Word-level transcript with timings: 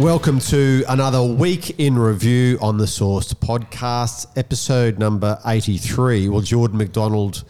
Welcome 0.00 0.38
to 0.40 0.82
another 0.88 1.22
week 1.22 1.78
in 1.78 1.98
review 1.98 2.58
on 2.62 2.78
the 2.78 2.86
Sourced 2.86 3.34
podcast, 3.34 4.26
episode 4.34 4.98
number 4.98 5.38
83. 5.44 6.30
Well, 6.30 6.40
Jordan 6.40 6.78
McDonald, 6.78 7.44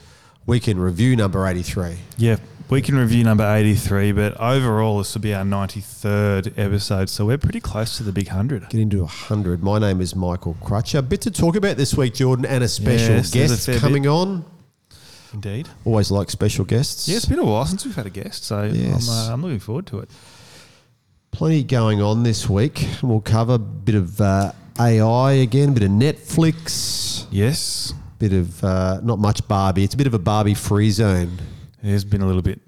week 0.46 0.66
in 0.66 0.80
review 0.80 1.14
number 1.14 1.46
83. 1.46 1.96
Yeah, 2.18 2.38
week 2.68 2.88
in 2.88 2.96
review 2.96 3.22
number 3.22 3.44
83, 3.48 4.10
but 4.12 4.36
overall, 4.40 4.98
this 4.98 5.14
will 5.14 5.20
be 5.20 5.32
our 5.32 5.44
93rd 5.44 6.58
episode, 6.58 7.08
so 7.08 7.24
we're 7.26 7.38
pretty 7.38 7.60
close 7.60 7.96
to 7.98 8.02
the 8.02 8.10
big 8.10 8.26
100. 8.26 8.68
Getting 8.68 8.90
to 8.90 9.02
100. 9.02 9.62
My 9.62 9.78
name 9.78 10.00
is 10.00 10.16
Michael 10.16 10.56
Crutcher. 10.60 10.98
A 10.98 11.02
bit 11.02 11.20
to 11.22 11.30
talk 11.30 11.54
about 11.54 11.76
this 11.76 11.94
week, 11.96 12.14
Jordan, 12.14 12.44
and 12.46 12.64
a 12.64 12.68
special 12.68 13.14
Yes, 13.14 13.30
a 13.30 13.34
guest 13.38 13.66
fair 13.66 13.78
coming 13.78 14.02
bit. 14.02 14.08
on. 14.08 14.44
Indeed. 15.32 15.68
Always 15.84 16.10
like 16.10 16.28
special 16.30 16.64
guests. 16.64 17.06
Yeah, 17.08 17.16
it's 17.18 17.26
been 17.26 17.38
a 17.38 17.44
while 17.44 17.64
since 17.64 17.84
we've 17.84 17.94
had 17.94 18.06
a 18.06 18.10
guest, 18.10 18.42
so 18.44 18.64
Yes. 18.64 19.08
I'm, 19.08 19.30
uh, 19.30 19.34
I'm 19.34 19.42
looking 19.42 19.60
forward 19.60 19.86
to 19.86 20.00
it. 20.00 20.10
Plenty 21.32 21.62
going 21.62 22.02
on 22.02 22.22
this 22.22 22.48
week. 22.48 22.86
We'll 23.02 23.20
cover 23.20 23.54
a 23.54 23.58
bit 23.58 23.94
of 23.94 24.20
uh, 24.20 24.52
AI 24.78 25.32
again, 25.32 25.70
a 25.70 25.72
bit 25.72 25.82
of 25.84 25.90
Netflix, 25.90 27.26
Yes, 27.30 27.94
bit 28.18 28.32
of 28.32 28.62
uh, 28.64 29.00
not 29.02 29.18
much 29.18 29.46
Barbie. 29.46 29.84
It's 29.84 29.94
a 29.94 29.96
bit 29.96 30.06
of 30.08 30.14
a 30.14 30.18
Barbie 30.18 30.54
free 30.54 30.90
zone. 30.90 31.38
there's 31.82 32.04
been 32.04 32.20
a 32.22 32.26
little 32.26 32.42
bit, 32.42 32.60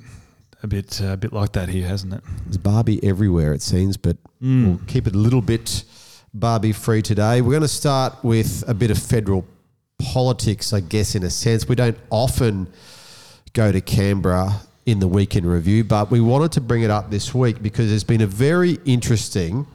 a 0.62 0.66
bit, 0.68 1.00
uh, 1.02 1.06
a 1.08 1.16
bit 1.16 1.32
like 1.32 1.52
that 1.52 1.68
here, 1.68 1.86
hasn't 1.86 2.14
it? 2.14 2.22
There's 2.44 2.56
Barbie 2.58 3.02
everywhere, 3.04 3.52
it 3.52 3.62
seems, 3.62 3.96
but 3.96 4.16
we'll 4.40 4.80
keep 4.86 5.06
it 5.06 5.14
a 5.14 5.18
little 5.18 5.42
bit 5.42 5.84
Barbie 6.32 6.72
free 6.72 7.02
today. 7.02 7.42
We're 7.42 7.50
going 7.50 7.62
to 7.62 7.68
start 7.68 8.14
with 8.24 8.64
a 8.68 8.74
bit 8.74 8.90
of 8.90 8.98
federal 8.98 9.44
politics, 9.98 10.72
I 10.72 10.80
guess, 10.80 11.14
in 11.14 11.24
a 11.24 11.30
sense. 11.30 11.68
We 11.68 11.74
don't 11.74 11.98
often 12.10 12.68
go 13.52 13.70
to 13.72 13.80
Canberra 13.80 14.60
in 14.86 14.98
the 14.98 15.08
week 15.08 15.36
in 15.36 15.46
review, 15.46 15.84
but 15.84 16.10
we 16.10 16.20
wanted 16.20 16.52
to 16.52 16.60
bring 16.60 16.82
it 16.82 16.90
up 16.90 17.10
this 17.10 17.34
week 17.34 17.62
because 17.62 17.88
there's 17.88 18.04
been 18.04 18.20
a 18.20 18.26
very 18.26 18.78
interesting 18.84 19.66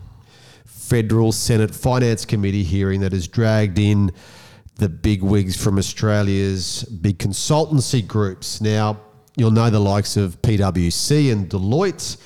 federal 0.65 1.31
Senate 1.31 1.73
Finance 1.73 2.25
Committee 2.25 2.63
hearing 2.63 3.01
that 3.01 3.13
has 3.13 3.27
dragged 3.27 3.79
in 3.79 4.11
the 4.75 4.89
big 4.89 5.23
wigs 5.23 5.61
from 5.61 5.77
Australia's 5.77 6.83
big 6.83 7.17
consultancy 7.17 8.05
groups. 8.05 8.61
Now, 8.61 8.97
you'll 9.35 9.51
know 9.51 9.69
the 9.69 9.79
likes 9.79 10.17
of 10.17 10.41
PwC 10.41 11.31
and 11.31 11.49
Deloitte. 11.49 12.17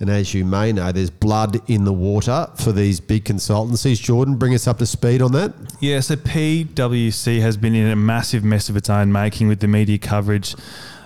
And 0.00 0.10
as 0.10 0.34
you 0.34 0.44
may 0.44 0.72
know, 0.72 0.90
there's 0.90 1.10
blood 1.10 1.60
in 1.70 1.84
the 1.84 1.92
water 1.92 2.48
for 2.56 2.72
these 2.72 2.98
big 2.98 3.24
consultancies. 3.24 4.02
Jordan, 4.02 4.36
bring 4.36 4.52
us 4.52 4.66
up 4.66 4.78
to 4.78 4.86
speed 4.86 5.22
on 5.22 5.30
that. 5.32 5.54
Yeah, 5.80 6.00
so 6.00 6.16
PwC 6.16 7.40
has 7.40 7.56
been 7.56 7.76
in 7.76 7.88
a 7.88 7.94
massive 7.94 8.42
mess 8.42 8.68
of 8.68 8.76
its 8.76 8.90
own 8.90 9.12
making 9.12 9.46
with 9.46 9.60
the 9.60 9.68
media 9.68 9.98
coverage 9.98 10.56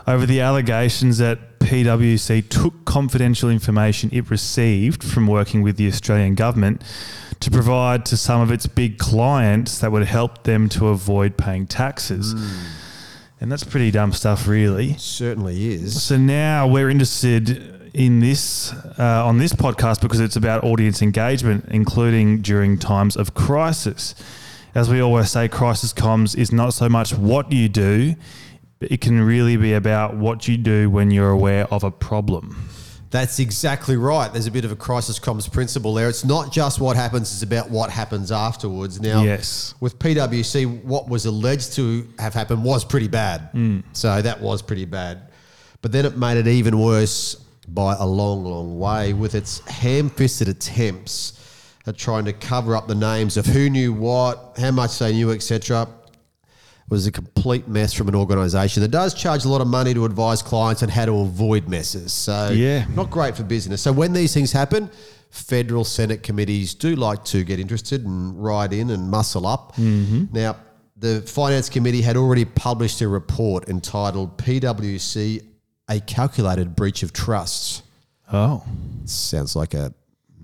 over 0.06 0.26
the 0.26 0.40
allegations 0.40 1.18
that 1.18 1.58
PwC 1.58 2.48
took 2.48 2.84
confidential 2.84 3.50
information 3.50 4.08
it 4.12 4.30
received 4.30 5.02
from 5.02 5.26
working 5.26 5.62
with 5.62 5.76
the 5.76 5.88
Australian 5.88 6.34
government 6.34 6.82
to 7.40 7.50
provide 7.50 8.06
to 8.06 8.16
some 8.16 8.40
of 8.40 8.50
its 8.50 8.66
big 8.66 8.98
clients 8.98 9.78
that 9.80 9.90
would 9.92 10.06
help 10.06 10.44
them 10.44 10.68
to 10.70 10.88
avoid 10.88 11.36
paying 11.36 11.66
taxes. 11.66 12.34
And 13.40 13.52
that's 13.52 13.64
pretty 13.64 13.90
dumb 13.90 14.12
stuff, 14.12 14.46
really. 14.46 14.94
Certainly 14.94 15.74
is. 15.74 16.02
So 16.02 16.16
now 16.16 16.66
we're 16.66 16.88
interested 16.88 17.90
in 17.92 18.20
this 18.20 18.72
uh, 18.98 19.26
on 19.26 19.38
this 19.38 19.52
podcast 19.52 20.00
because 20.02 20.20
it's 20.20 20.36
about 20.36 20.64
audience 20.64 21.02
engagement, 21.02 21.66
including 21.68 22.42
during 22.42 22.78
times 22.78 23.16
of 23.16 23.34
crisis. 23.34 24.14
As 24.74 24.90
we 24.90 25.00
always 25.00 25.30
say, 25.30 25.48
crisis 25.48 25.92
comms 25.92 26.36
is 26.36 26.52
not 26.52 26.74
so 26.74 26.88
much 26.88 27.14
what 27.14 27.50
you 27.50 27.68
do, 27.68 28.14
it 28.90 29.00
can 29.00 29.20
really 29.20 29.56
be 29.56 29.72
about 29.74 30.16
what 30.16 30.48
you 30.48 30.56
do 30.56 30.90
when 30.90 31.10
you're 31.10 31.30
aware 31.30 31.66
of 31.72 31.84
a 31.84 31.90
problem. 31.90 32.68
That's 33.10 33.38
exactly 33.38 33.96
right. 33.96 34.32
There's 34.32 34.46
a 34.46 34.50
bit 34.50 34.64
of 34.64 34.72
a 34.72 34.76
crisis 34.76 35.18
comms 35.18 35.50
principle 35.50 35.94
there. 35.94 36.08
It's 36.08 36.24
not 36.24 36.52
just 36.52 36.80
what 36.80 36.96
happens, 36.96 37.32
it's 37.32 37.42
about 37.42 37.70
what 37.70 37.90
happens 37.90 38.32
afterwards. 38.32 39.00
Now, 39.00 39.22
Yes. 39.22 39.74
with 39.80 39.98
PwC, 39.98 40.66
what 40.84 41.08
was 41.08 41.24
alleged 41.24 41.74
to 41.74 42.08
have 42.18 42.34
happened 42.34 42.64
was 42.64 42.84
pretty 42.84 43.08
bad. 43.08 43.52
Mm. 43.52 43.84
So 43.92 44.20
that 44.20 44.40
was 44.40 44.60
pretty 44.60 44.84
bad. 44.84 45.30
But 45.82 45.92
then 45.92 46.04
it 46.04 46.16
made 46.16 46.36
it 46.36 46.48
even 46.48 46.80
worse 46.80 47.36
by 47.68 47.94
a 47.98 48.06
long, 48.06 48.44
long 48.44 48.78
way 48.78 49.12
with 49.12 49.34
its 49.34 49.60
ham 49.68 50.10
fisted 50.10 50.48
attempts 50.48 51.40
at 51.86 51.96
trying 51.96 52.24
to 52.24 52.32
cover 52.32 52.74
up 52.74 52.88
the 52.88 52.94
names 52.94 53.36
of 53.36 53.46
who 53.46 53.70
knew 53.70 53.92
what, 53.92 54.56
how 54.58 54.72
much 54.72 54.98
they 54.98 55.12
knew, 55.12 55.30
etc 55.30 55.86
was 56.88 57.06
a 57.06 57.12
complete 57.12 57.66
mess 57.66 57.92
from 57.92 58.08
an 58.08 58.14
organisation 58.14 58.80
that 58.82 58.90
does 58.90 59.12
charge 59.12 59.44
a 59.44 59.48
lot 59.48 59.60
of 59.60 59.66
money 59.66 59.92
to 59.92 60.04
advise 60.04 60.40
clients 60.42 60.82
on 60.82 60.88
how 60.88 61.04
to 61.04 61.18
avoid 61.18 61.68
messes. 61.68 62.12
So, 62.12 62.50
Yeah. 62.50 62.84
not 62.94 63.10
great 63.10 63.36
for 63.36 63.42
business. 63.42 63.82
So, 63.82 63.92
when 63.92 64.12
these 64.12 64.32
things 64.32 64.52
happen, 64.52 64.88
federal 65.30 65.84
Senate 65.84 66.22
committees 66.22 66.74
do 66.74 66.94
like 66.94 67.24
to 67.24 67.42
get 67.44 67.58
interested 67.58 68.04
and 68.04 68.42
ride 68.42 68.72
in 68.72 68.90
and 68.90 69.10
muscle 69.10 69.46
up. 69.46 69.74
Mm-hmm. 69.76 70.26
Now, 70.32 70.56
the 70.96 71.22
Finance 71.22 71.68
Committee 71.68 72.02
had 72.02 72.16
already 72.16 72.44
published 72.44 73.00
a 73.00 73.08
report 73.08 73.68
entitled 73.68 74.38
PwC 74.38 75.42
A 75.90 76.00
Calculated 76.00 76.74
Breach 76.76 77.02
of 77.02 77.12
Trust. 77.12 77.82
Oh, 78.32 78.62
Sounds 79.04 79.54
like 79.56 79.74
a 79.74 79.92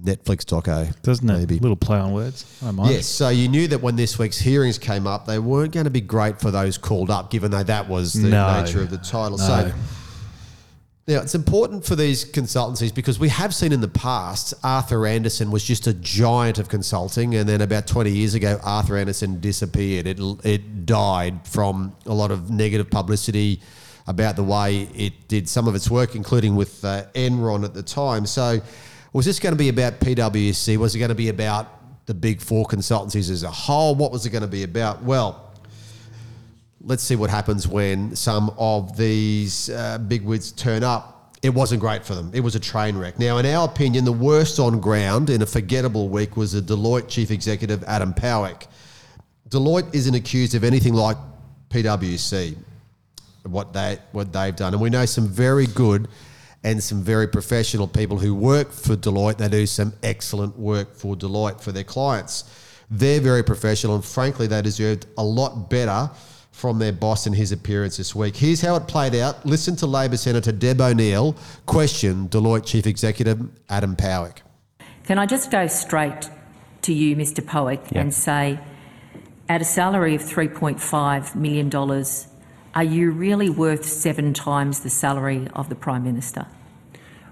Netflix 0.05 0.45
doco, 0.45 1.01
doesn't 1.03 1.29
it? 1.31 1.39
Maybe. 1.39 1.59
A 1.59 1.61
little 1.61 1.77
play 1.77 1.99
on 1.99 2.13
words. 2.13 2.45
Yes, 2.85 3.07
so 3.07 3.29
you 3.29 3.49
knew 3.49 3.69
that 3.69 3.81
when 3.81 3.97
this 3.97 4.19
week's 4.19 4.39
hearings 4.39 4.79
came 4.79 5.07
up, 5.07 5.27
they 5.27 5.39
weren't 5.39 5.73
going 5.73 5.85
to 5.85 5.91
be 5.91 6.01
great 6.01 6.41
for 6.41 6.51
those 6.51 6.77
called 6.79 7.11
up, 7.11 7.31
given 7.31 7.51
that 7.53 7.69
that 7.69 7.89
was 7.89 8.13
the 8.13 8.29
No. 8.29 8.63
nature 8.63 8.81
of 8.83 8.91
the 8.91 8.99
title. 8.99 9.39
No. 9.39 9.47
So 9.47 9.73
now 11.09 11.21
it's 11.21 11.35
important 11.35 11.85
for 11.85 11.97
these 11.97 12.25
consultancies 12.25 12.95
because 12.95 13.19
we 13.19 13.29
have 13.29 13.53
seen 13.55 13.73
in 13.73 13.81
the 13.81 13.89
past 13.89 14.55
Arthur 14.63 15.05
Andersen 15.07 15.51
was 15.51 15.65
just 15.65 15.87
a 15.87 15.93
giant 15.95 16.59
of 16.59 16.69
consulting, 16.69 17.35
and 17.35 17.49
then 17.49 17.61
about 17.61 17.87
twenty 17.87 18.11
years 18.11 18.35
ago, 18.35 18.61
Arthur 18.63 18.97
Andersen 18.97 19.41
disappeared. 19.41 20.07
It 20.07 20.21
it 20.45 20.87
died 20.87 21.47
from 21.47 21.95
a 22.07 22.15
lot 22.15 22.31
of 22.31 22.51
negative 22.51 22.89
publicity 22.91 23.61
about 24.07 24.35
the 24.37 24.43
way 24.43 24.89
it 24.97 25.29
did 25.29 25.49
some 25.49 25.69
of 25.69 25.75
its 25.75 25.89
work, 25.91 26.15
including 26.17 26.57
with 26.57 26.85
uh, 26.85 27.05
Enron 27.15 27.65
at 27.65 27.73
the 27.75 27.83
time. 27.85 28.27
So 28.27 28.61
was 29.13 29.27
this 29.27 29.39
going 29.39 29.53
to 29.53 29.59
be 29.59 29.69
about 29.69 30.01
PwC? 30.01 30.77
Was 30.77 30.95
it 30.95 30.99
going 30.99 31.11
to 31.11 31.15
be 31.15 31.29
about 31.29 32.07
the 32.07 32.15
big 32.15 32.41
four 32.41 32.65
consultancies 32.67 33.31
as 33.31 33.43
a 33.43 33.51
whole? 33.51 33.95
What 33.95 34.11
was 34.11 34.27
it 34.27 34.31
going 34.31 34.43
to 34.43 34.49
be 34.49 34.63
about? 34.63 35.03
Well, 35.03 35.53
let's 36.81 37.03
see 37.03 37.17
what 37.17 37.31
happens 37.31 37.69
when 37.69 38.17
some 38.17 38.53
of 38.59 38.97
these 38.97 39.71
uh, 39.71 39.99
bigwigs 39.99 40.53
turn 40.53 40.83
up. 40.83 41.37
It 41.43 41.51
wasn't 41.51 41.81
great 41.81 42.05
for 42.05 42.15
them. 42.15 42.31
It 42.33 42.41
was 42.41 42.55
a 42.55 42.61
train 42.61 42.97
wreck. 42.97 43.19
Now, 43.19 43.39
in 43.39 43.47
our 43.47 43.69
opinion, 43.69 44.05
the 44.05 44.13
worst 44.13 44.59
on 44.59 44.81
ground 44.81 45.29
in 45.29 45.43
a 45.43 45.47
forgettable 45.47 46.09
week 46.09 46.37
was 46.37 46.53
the 46.53 46.61
Deloitte 46.61 47.09
chief 47.09 47.31
executive, 47.31 47.83
Adam 47.85 48.15
Powick. 48.15 48.67
Deloitte 49.49 49.93
isn't 49.95 50.15
accused 50.15 50.55
of 50.55 50.65
anything 50.65 50.95
like 50.95 51.17
PwC, 51.69 52.57
what, 53.43 53.73
they, 53.73 53.99
what 54.13 54.33
they've 54.33 54.55
done. 54.55 54.73
And 54.73 54.81
we 54.81 54.89
know 54.89 55.05
some 55.05 55.27
very 55.27 55.67
good 55.67 56.09
and 56.65 56.83
some 56.83 57.03
very 57.03 57.27
professional 57.27 57.89
people 57.89 58.19
who 58.19 58.35
work 58.35 58.71
for 58.71 58.95
Deloitte. 58.97 59.39
They 59.39 59.49
do 59.49 59.67
some 59.67 59.93
excellent 60.03 60.59
work 60.59 60.95
for 60.95 61.17
Deloitte 61.17 61.61
for 61.61 61.73
their 61.73 61.85
clients. 61.85 62.45
They're 62.91 63.21
very 63.21 63.43
professional, 63.43 63.95
and 63.95 64.05
frankly, 64.05 64.47
they 64.47 64.61
deserved 64.63 65.07
a 65.19 65.25
lot 65.25 65.71
better 65.71 66.11
from 66.53 66.79
their 66.79 66.93
boss 66.93 67.27
in 67.27 67.33
his 67.33 67.51
appearance 67.51 67.97
this 67.97 68.15
week. 68.15 68.37
Here's 68.37 68.61
how 68.61 68.77
it 68.77 68.87
played 68.87 69.15
out. 69.15 69.45
Listen 69.47 69.75
to 69.77 69.87
Labor 69.87 70.19
Senator 70.19 70.53
Deb 70.53 70.81
O'Neill 70.81 71.35
question 71.65 72.29
Deloitte 72.29 72.67
Chief 72.67 72.87
Executive 72.87 73.41
Adam 73.71 73.97
Powick. 73.97 74.39
Can 75.05 75.19
I 75.19 75.27
just 75.27 75.51
go 75.51 75.67
straight 75.67 76.29
to 76.83 76.93
you, 76.93 77.17
Mr. 77.17 77.41
Powick, 77.43 77.91
Yeah. 77.91 78.03
and 78.03 78.13
say, 78.15 78.61
at 79.49 79.61
a 79.63 79.65
salary 79.65 80.15
of 80.15 80.23
$3.5 80.23 81.35
million, 81.35 81.71
are 82.75 82.85
you 82.85 83.11
really 83.11 83.51
worth 83.51 83.85
seven 83.85 84.33
times 84.33 84.81
the 84.81 84.91
salary 84.91 85.49
of 85.55 85.69
the 85.69 85.75
Prime 85.75 86.05
Minister? 86.05 86.47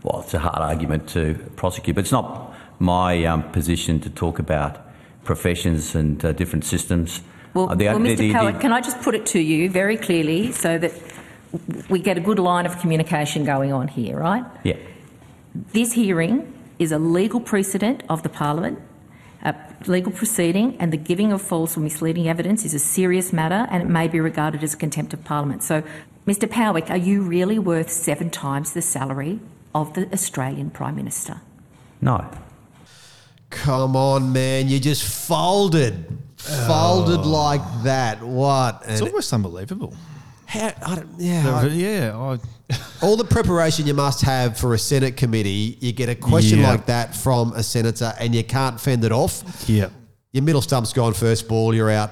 Well, 0.03 0.21
it's 0.21 0.35
a 0.35 0.39
hard 0.39 0.59
argument 0.59 1.09
to 1.11 1.35
prosecute, 1.57 1.95
but 1.95 2.03
it's 2.03 2.13
not 2.13 2.55
my 2.79 3.25
um, 3.25 3.43
position 3.51 4.01
to 4.01 4.11
talk 4.11 4.39
about 4.39 4.79
professions 5.25 5.95
and 5.95 6.23
uh, 6.25 6.33
different 6.33 6.65
systems. 6.65 7.23
Well, 7.55 7.71
Uh, 7.71 7.75
the- 7.75 7.87
well 7.87 7.99
Mr. 7.99 8.17
the- 8.17 8.33
the- 8.53 8.59
can 8.59 8.73
I 8.73 8.81
just 8.81 9.01
put 9.03 9.15
it 9.15 9.27
to 9.27 9.39
you 9.41 9.69
very 9.71 9.97
clearly 9.97 10.53
so 10.53 10.79
that 10.79 10.93
we 11.89 11.99
get 11.99 12.17
a 12.17 12.21
good 12.21 12.39
line 12.39 12.65
of 12.67 12.79
communication 12.79 13.45
going 13.45 13.73
on 13.73 13.89
here, 13.89 14.19
right? 14.19 14.45
Yeah. 14.63 14.77
This 15.73 15.93
hearing 15.93 16.53
is 16.79 16.93
a 16.93 16.99
legal 16.99 17.41
precedent 17.41 18.03
of 18.09 18.23
the 18.23 18.29
Parliament, 18.29 18.79
a 19.43 19.55
legal 19.87 20.13
proceeding, 20.13 20.77
and 20.79 20.93
the 20.93 20.97
giving 20.97 21.33
of 21.33 21.41
false 21.41 21.77
or 21.77 21.81
misleading 21.81 22.29
evidence 22.29 22.65
is 22.65 22.75
a 22.75 22.79
serious 22.79 23.33
matter 23.33 23.67
and 23.71 23.83
it 23.83 23.89
may 23.89 24.09
be 24.09 24.21
regarded 24.21 24.63
as 24.63 24.75
contempt 24.75 25.15
of 25.15 25.25
Parliament. 25.25 25.63
So, 25.63 25.83
Mr. 26.27 26.49
Powick, 26.49 26.91
are 26.91 26.97
you 26.97 27.23
really 27.23 27.59
worth 27.59 27.91
seven 27.91 28.31
times 28.31 28.73
the 28.73 28.83
salary 28.83 29.41
of 29.75 29.95
the 29.95 30.13
Australian 30.13 30.71
Prime 30.71 30.97
Minister? 30.97 31.41
No. 32.01 32.31
Come 33.51 33.97
on, 33.97 34.33
man. 34.33 34.69
You 34.69 34.79
just 34.79 35.03
folded. 35.05 36.19
Folded 36.37 37.21
oh. 37.21 37.29
like 37.29 37.83
that. 37.83 38.23
What? 38.23 38.83
It's 38.87 39.01
And 39.01 39.09
almost 39.09 39.33
unbelievable. 39.33 39.95
How, 40.51 40.73
I 40.85 40.95
don't, 40.97 41.09
yeah. 41.19 41.55
I- 41.61 41.67
yeah, 41.67 42.17
I, 42.17 42.77
all 43.03 43.17
the 43.17 43.25
preparation 43.25 43.87
you 43.87 43.95
must 43.95 44.23
have 44.23 44.59
for 44.59 44.75
a 44.75 44.79
Senate 44.79 45.17
committee, 45.17 45.79
you 45.81 45.93
get 45.93 46.09
a 46.09 46.15
question 46.15 46.59
Yeah. 46.61 46.71
like 46.71 46.87
that 46.87 47.15
from 47.15 47.53
a 47.55 47.63
senator 47.63 48.13
and 48.19 48.35
you 48.35 48.43
can't 48.45 48.81
fend 48.81 49.05
it 49.05 49.13
off. 49.13 49.69
Yep. 49.69 49.93
Your 50.33 50.43
middle 50.43 50.63
stump's 50.63 50.93
gone 50.93 51.15
first 51.15 51.47
ball, 51.49 51.75
you're 51.75 51.91
out. 51.91 52.11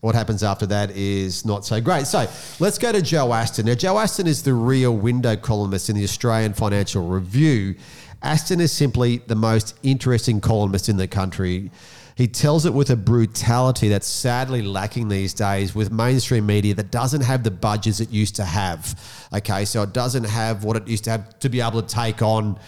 What 0.00 0.14
happens 0.14 0.42
after 0.42 0.64
that 0.66 0.92
is 0.92 1.44
not 1.44 1.66
so 1.66 1.78
great. 1.80 2.06
So 2.06 2.26
let's 2.58 2.78
go 2.78 2.90
to 2.92 3.02
Joe 3.02 3.32
Aston. 3.34 3.66
Now, 3.66 3.74
Joe 3.74 3.98
Aston 3.98 4.26
is 4.26 4.42
the 4.42 4.54
Rear 4.54 4.90
Window 4.90 5.36
columnist 5.36 5.90
in 5.90 5.96
the 5.96 6.04
Australian 6.04 6.54
Financial 6.54 7.06
Review. 7.06 7.74
Aston 8.22 8.60
is 8.60 8.72
simply 8.72 9.18
the 9.18 9.34
most 9.34 9.78
interesting 9.82 10.40
columnist 10.40 10.88
in 10.88 10.96
the 10.96 11.06
country. 11.06 11.70
He 12.16 12.28
tells 12.28 12.66
it 12.66 12.74
with 12.74 12.90
a 12.90 12.96
brutality 12.96 13.88
that's 13.88 14.06
sadly 14.06 14.62
lacking 14.62 15.08
these 15.08 15.32
days 15.32 15.74
with 15.74 15.90
mainstream 15.90 16.46
media 16.46 16.74
that 16.74 16.90
doesn't 16.90 17.22
have 17.22 17.44
the 17.44 17.50
budgets 17.50 18.00
it 18.00 18.10
used 18.10 18.36
to 18.36 18.44
have. 18.44 18.98
Okay, 19.32 19.64
so 19.64 19.82
it 19.82 19.92
doesn't 19.92 20.24
have 20.24 20.64
what 20.64 20.76
it 20.76 20.86
used 20.88 21.04
to 21.04 21.10
have 21.10 21.38
to 21.40 21.48
be 21.48 21.60
able 21.60 21.80
to 21.82 21.88
take 21.94 22.20
on, 22.22 22.58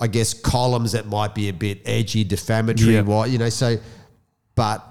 I 0.00 0.06
guess, 0.06 0.32
columns 0.32 0.92
that 0.92 1.06
might 1.06 1.34
be 1.34 1.48
a 1.48 1.52
bit 1.52 1.82
edgy, 1.84 2.24
defamatory, 2.24 2.94
Yeah. 2.94 3.00
what 3.02 3.30
you 3.30 3.38
know. 3.38 3.48
So, 3.50 3.78
but 4.54 4.84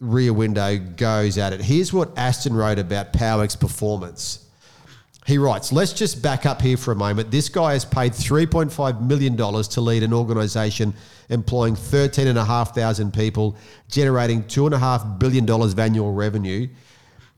Rear 0.00 0.32
Window 0.32 0.76
goes 0.78 1.38
at 1.38 1.52
it. 1.52 1.60
Here's 1.60 1.92
what 1.92 2.16
Aston 2.18 2.54
wrote 2.54 2.78
about 2.78 3.12
Powick's 3.12 3.56
performance. 3.56 4.45
He 5.26 5.38
writes, 5.38 5.72
let's 5.72 5.92
just 5.92 6.22
back 6.22 6.46
up 6.46 6.62
here 6.62 6.76
for 6.76 6.92
a 6.92 6.96
moment. 6.96 7.32
This 7.32 7.48
guy 7.48 7.72
has 7.72 7.84
paid 7.84 8.12
$3.5 8.12 9.00
million 9.00 9.36
to 9.36 9.80
lead 9.80 10.04
an 10.04 10.12
organisation 10.12 10.94
employing 11.30 11.74
13,500 11.74 13.12
people, 13.12 13.56
generating 13.88 14.44
$2.5 14.44 15.18
billion 15.18 15.50
of 15.50 15.78
annual 15.80 16.12
revenue. 16.12 16.68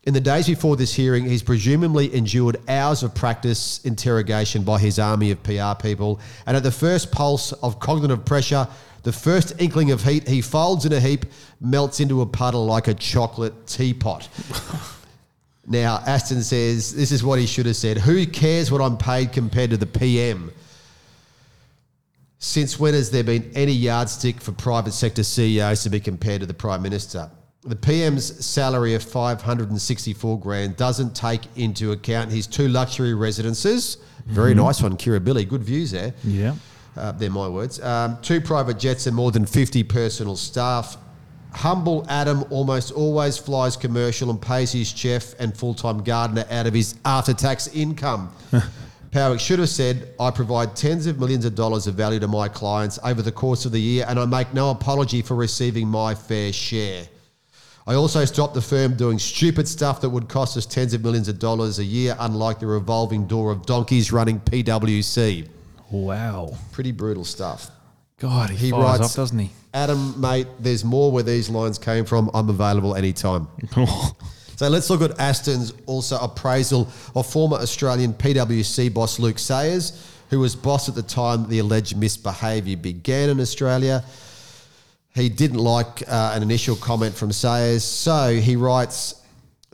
In 0.03 0.13
the 0.13 0.21
days 0.21 0.47
before 0.47 0.77
this 0.77 0.93
hearing, 0.93 1.25
he's 1.25 1.43
presumably 1.43 2.15
endured 2.15 2.59
hours 2.69 3.03
of 3.03 3.15
practice 3.15 3.83
interrogation 3.85 4.65
by 4.65 4.79
his 4.79 4.99
army 4.99 5.31
of 5.31 5.43
PR 5.43 5.75
people. 5.81 6.21
And 6.47 6.59
at 6.59 6.63
the 6.63 6.71
first 6.71 7.11
pulse 7.11 7.53
of 7.53 7.81
cognitive 7.81 8.27
pressure, 8.27 8.69
the 9.03 9.13
first 9.13 9.55
inkling 9.59 9.93
of 9.93 10.05
heat, 10.05 10.29
he 10.29 10.43
folds 10.43 10.85
in 10.85 10.93
a 10.93 11.01
heap, 11.01 11.25
melts 11.59 12.01
into 12.01 12.21
a 12.21 12.27
puddle 12.27 12.67
like 12.67 12.87
a 12.87 12.95
chocolate 12.95 13.67
teapot. 13.67 14.29
Now, 15.69 16.03
Aston 16.07 16.43
says 16.43 16.95
this 16.95 17.13
is 17.13 17.23
what 17.23 17.39
he 17.39 17.47
should 17.47 17.67
have 17.67 17.77
said. 17.77 17.99
Who 17.99 18.27
cares 18.27 18.73
what 18.73 18.81
I'm 18.81 18.97
paid 18.97 19.33
compared 19.33 19.71
to 19.71 19.77
the 19.77 19.87
PM? 19.87 20.51
Since 22.39 22.79
when 22.79 22.95
has 22.95 23.11
there 23.11 23.25
been 23.25 23.51
any 23.55 23.73
yardstick 23.73 24.41
for 24.41 24.53
private 24.53 24.93
sector 24.93 25.23
CEOs 25.23 25.83
to 25.83 25.91
be 25.91 26.01
compared 26.01 26.41
to 26.41 26.47
the 26.47 26.55
Prime 26.55 26.81
Minister? 26.81 27.31
The 27.65 27.77
PM's 27.77 28.45
salary 28.47 28.95
of 28.95 29.03
564 29.03 30.41
grand 30.41 30.77
doesn't 30.77 31.15
take 31.15 31.43
into 31.57 31.93
account 31.93 32.31
his 32.31 32.47
two 32.47 32.69
luxury 32.69 33.13
residences. 33.13 33.99
Very 34.27 34.55
nice 34.55 34.81
one, 34.81 34.97
Kirribilli. 34.97 35.47
Good 35.47 35.65
views 35.65 35.91
there. 35.91 36.15
Yeah. 36.25 36.55
Uh, 36.97 37.13
they're 37.13 37.31
my 37.31 37.49
words. 37.49 37.81
Um, 37.81 38.19
two 38.23 38.41
private 38.41 38.79
jets 38.79 39.07
and 39.07 39.15
more 39.15 39.33
than 39.33 39.45
50 39.45 39.83
personal 39.85 40.37
staff. 40.37 40.97
Humble 41.53 42.05
Adam 42.09 42.45
almost 42.51 42.93
always 42.93 43.39
flies 43.39 43.77
commercial 43.77 44.31
and 44.31 44.41
pays 44.41 44.73
his 44.73 44.89
chef 44.89 45.35
and 45.41 45.57
full 45.57 45.75
time 45.75 46.03
gardener 46.03 46.45
out 46.51 46.67
of 46.67 46.75
his 46.75 46.95
after 47.05 47.35
tax 47.35 47.69
income. 47.69 48.31
Powick 49.11 49.41
should 49.41 49.59
have 49.59 49.71
said, 49.71 50.15
I 50.21 50.31
provide 50.31 50.77
tens 50.77 51.07
of 51.07 51.19
millions 51.19 51.47
of 51.47 51.55
dollars 51.55 51.87
of 51.87 51.95
value 51.95 52.21
to 52.21 52.29
my 52.29 52.47
clients 52.47 52.99
over 53.03 53.23
the 53.23 53.33
course 53.33 53.65
of 53.65 53.73
the 53.73 53.81
year, 53.81 54.05
and 54.07 54.19
I 54.19 54.27
make 54.27 54.53
no 54.53 54.71
apology 54.71 55.23
for 55.23 55.35
receiving 55.35 55.89
my 55.89 56.15
fair 56.15 56.53
share. 56.53 57.07
I 57.87 57.95
also 57.95 58.27
stopped 58.27 58.53
the 58.53 58.61
firm 58.61 58.97
doing 58.97 59.19
stupid 59.19 59.67
stuff 59.67 60.03
that 60.03 60.11
would 60.11 60.29
cost 60.29 60.59
us 60.59 60.67
tens 60.67 60.93
of 60.93 61.03
millions 61.03 61.27
of 61.27 61.39
dollars 61.39 61.79
a 61.79 61.85
year, 61.85 62.15
unlike 62.21 62.61
the 62.61 62.67
revolving 62.67 63.27
door 63.27 63.51
of 63.51 63.65
donkeys 63.65 64.13
running 64.13 64.41
PwC. 64.41 65.49
Wow. 65.91 66.55
Pretty 66.71 66.93
brutal 66.93 67.25
stuff. 67.25 67.71
God, 68.19 68.51
he, 68.51 68.57
He 68.67 68.71
fires 68.71 69.01
writes- 69.01 69.13
up, 69.13 69.17
doesn't 69.17 69.39
he? 69.39 69.51
Adam, 69.75 70.19
mate, 70.21 70.47
there's 70.59 70.85
more 70.85 71.13
where 71.13 71.23
these 71.23 71.49
lines 71.51 71.79
came 71.79 72.05
from. 72.05 72.31
I'm 72.35 72.49
available 72.49 72.95
anytime. 72.95 73.49
So 74.57 74.67
let's 74.69 74.91
look 74.91 75.03
at 75.03 75.17
Aston's 75.21 75.73
also 75.87 76.19
appraisal 76.19 76.89
of 77.15 77.31
former 77.31 77.59
Australian 77.59 78.13
PwC 78.13 78.93
boss 78.93 79.21
Luke 79.21 79.39
Sayers, 79.39 80.05
who 80.31 80.41
was 80.41 80.57
boss 80.57 80.89
at 80.89 80.97
the 80.97 81.03
time 81.03 81.49
the 81.49 81.61
alleged 81.61 81.97
misbehaviour 81.97 82.77
began 82.77 83.29
in 83.29 83.39
Australia. 83.41 84.03
He 85.15 85.29
didn't 85.29 85.59
like 85.61 86.03
uh, 86.09 86.33
an 86.35 86.43
initial 86.43 86.75
comment 86.75 87.15
from 87.15 87.31
Sayers, 87.31 87.85
so 87.85 88.35
he 88.35 88.57
writes 88.57 89.23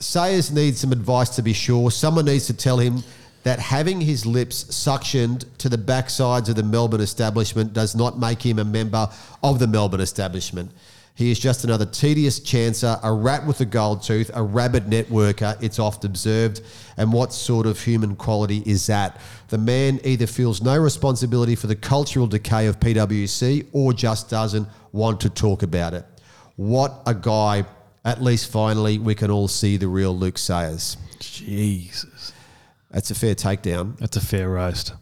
Sayers 0.00 0.50
needs 0.52 0.81
some 0.81 0.93
advice 0.93 1.31
to 1.37 1.41
be 1.43 1.55
sure. 1.55 1.91
Someone 1.91 2.26
needs 2.26 2.46
to 2.49 2.52
tell 2.52 2.76
him 2.76 3.02
that 3.44 3.58
having 3.58 4.00
his 4.00 4.26
lips 4.26 4.64
suctioned 4.64 5.44
to 5.58 5.69
the 5.69 5.79
backsides 5.79 6.49
of 6.49 6.56
the 6.56 6.62
Melbourne 6.62 7.00
establishment 7.00 7.73
does 7.73 7.94
not 7.94 8.19
make 8.19 8.43
him 8.43 8.58
a 8.58 8.64
member 8.64 9.08
of 9.43 9.58
the 9.58 9.67
Melbourne 9.67 10.00
establishment. 10.00 10.73
He 11.17 11.31
is 11.31 11.38
just 11.38 11.62
another 11.62 11.87
tedious 11.87 12.41
chancer, 12.41 12.99
a 13.05 13.12
rat 13.12 13.46
with 13.46 13.61
a 13.61 13.64
gold 13.64 14.02
tooth, 14.02 14.32
a 14.35 14.43
rabid 14.43 14.87
networker, 14.87 15.62
it's 15.62 15.79
oft 15.79 16.05
observed. 16.05 16.62
And 16.96 17.12
what 17.12 17.32
sort 17.32 17.67
of 17.67 17.81
human 17.81 18.17
quality 18.17 18.64
is 18.67 18.88
that? 18.88 19.20
The 19.49 19.58
man 19.58 20.00
either 20.02 20.26
feels 20.26 20.61
no 20.61 20.76
responsibility 20.76 21.55
for 21.55 21.69
the 21.69 21.76
cultural 21.76 22.26
decay 22.26 22.67
of 22.67 22.81
PwC 22.81 23.69
or 23.73 23.93
just 23.93 24.29
doesn't 24.29 24.67
want 24.91 25.20
to 25.20 25.31
talk 25.31 25.62
about 25.62 25.94
it. 25.94 26.05
What 26.56 27.02
a 27.06 27.14
guy. 27.14 27.64
At 28.05 28.20
least 28.20 28.50
finally, 28.50 28.99
we 28.99 29.14
can 29.14 29.31
all 29.31 29.49
see 29.49 29.76
the 29.76 29.88
real 29.88 30.17
Luke 30.17 30.37
Sayers. 30.37 30.96
Jesus. 31.20 32.13
That's 32.94 33.11
a 33.11 33.14
fair 33.17 33.35
takedown. 33.35 33.99
That's 33.99 34.17
a 34.17 34.20
fair 34.20 34.49
roast. 34.50 34.94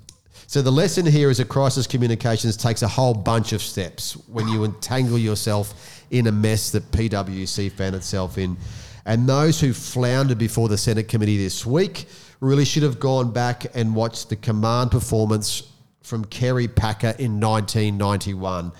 So 0.46 0.62
the 0.62 0.72
lesson 0.72 1.04
here 1.04 1.28
is 1.30 1.36
that 1.36 1.48
crisis 1.50 1.86
communications 1.86 2.56
takes 2.56 2.80
a 2.80 2.88
whole 2.88 3.12
bunch 3.12 3.52
of 3.52 3.60
steps 3.60 4.14
when 4.28 4.48
you 4.48 4.64
entangle 4.64 5.18
yourself 5.18 6.02
in 6.10 6.26
a 6.26 6.32
mess 6.32 6.70
that 6.70 6.90
PwC 6.90 7.70
found 7.70 7.94
itself 7.94 8.38
in. 8.38 8.56
And 9.04 9.28
those 9.28 9.60
who 9.60 9.74
floundered 9.74 10.38
before 10.38 10.70
the 10.70 10.78
Senate 10.78 11.06
committee 11.06 11.36
this 11.36 11.66
week 11.66 12.06
really 12.40 12.64
should 12.64 12.82
have 12.82 12.98
gone 12.98 13.30
back 13.30 13.66
and 13.74 13.94
watched 13.94 14.30
the 14.30 14.36
command 14.36 14.90
performance 14.90 15.62
from 16.02 16.24
Kerry 16.24 16.68
Packer 16.68 17.14
in 17.18 17.40
1991. 17.40 18.72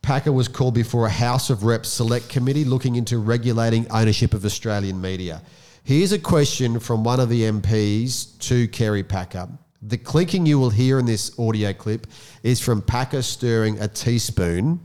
Packer 0.00 0.32
was 0.32 0.48
called 0.48 0.74
before 0.74 1.04
a 1.04 1.10
House 1.10 1.50
of 1.50 1.64
Reps 1.64 1.90
select 1.90 2.30
committee 2.30 2.64
looking 2.64 2.96
into 2.96 3.18
regulating 3.18 3.86
ownership 3.90 4.32
of 4.32 4.46
Australian 4.46 4.98
media. 4.98 5.42
Here's 5.82 6.12
a 6.12 6.18
question 6.18 6.78
from 6.78 7.04
one 7.04 7.20
of 7.20 7.30
the 7.30 7.42
MPs 7.42 8.38
to 8.40 8.68
Kerry 8.68 9.02
Packer. 9.02 9.48
The 9.82 9.96
clinking 9.96 10.44
you 10.44 10.58
will 10.58 10.70
hear 10.70 10.98
in 10.98 11.06
this 11.06 11.36
audio 11.38 11.72
clip 11.72 12.06
is 12.42 12.60
from 12.60 12.82
Packer 12.82 13.22
stirring 13.22 13.80
a 13.80 13.88
teaspoon 13.88 14.80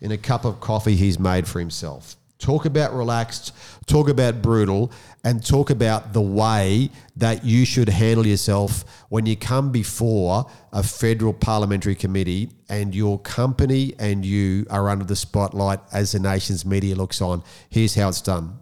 in 0.00 0.10
a 0.10 0.18
cup 0.18 0.44
of 0.44 0.60
coffee 0.60 0.96
he's 0.96 1.18
made 1.18 1.46
for 1.46 1.60
himself. 1.60 2.16
Talk 2.40 2.64
about 2.64 2.92
relaxed, 2.92 3.54
talk 3.86 4.08
about 4.08 4.42
brutal, 4.42 4.90
and 5.22 5.46
talk 5.46 5.70
about 5.70 6.12
the 6.12 6.20
way 6.20 6.90
that 7.16 7.44
you 7.44 7.64
should 7.64 7.88
handle 7.88 8.26
yourself 8.26 8.84
when 9.10 9.26
you 9.26 9.36
come 9.36 9.70
before 9.70 10.50
a 10.72 10.82
federal 10.82 11.32
parliamentary 11.32 11.94
committee 11.94 12.50
and 12.68 12.96
your 12.96 13.20
company 13.20 13.94
and 14.00 14.26
you 14.26 14.66
are 14.70 14.88
under 14.88 15.04
the 15.04 15.14
spotlight 15.14 15.78
as 15.92 16.12
the 16.12 16.18
nation's 16.18 16.66
media 16.66 16.96
looks 16.96 17.22
on. 17.22 17.44
Here's 17.70 17.94
how 17.94 18.08
it's 18.08 18.20
done. 18.20 18.58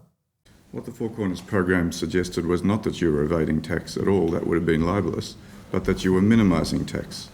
What 0.71 0.85
the 0.85 0.91
Four 0.91 1.09
Corners 1.09 1.41
program 1.41 1.91
suggested 1.91 2.45
was 2.45 2.63
not 2.63 2.83
that 2.83 3.01
you 3.01 3.11
were 3.11 3.23
evading 3.23 3.61
tax 3.61 3.97
at 3.97 4.07
all, 4.07 4.29
that 4.29 4.47
would 4.47 4.55
have 4.55 4.65
been 4.65 4.85
libelous, 4.85 5.35
but 5.69 5.83
that 5.85 6.05
you 6.05 6.13
were 6.13 6.21
minimising 6.21 6.85
tax, 6.85 7.29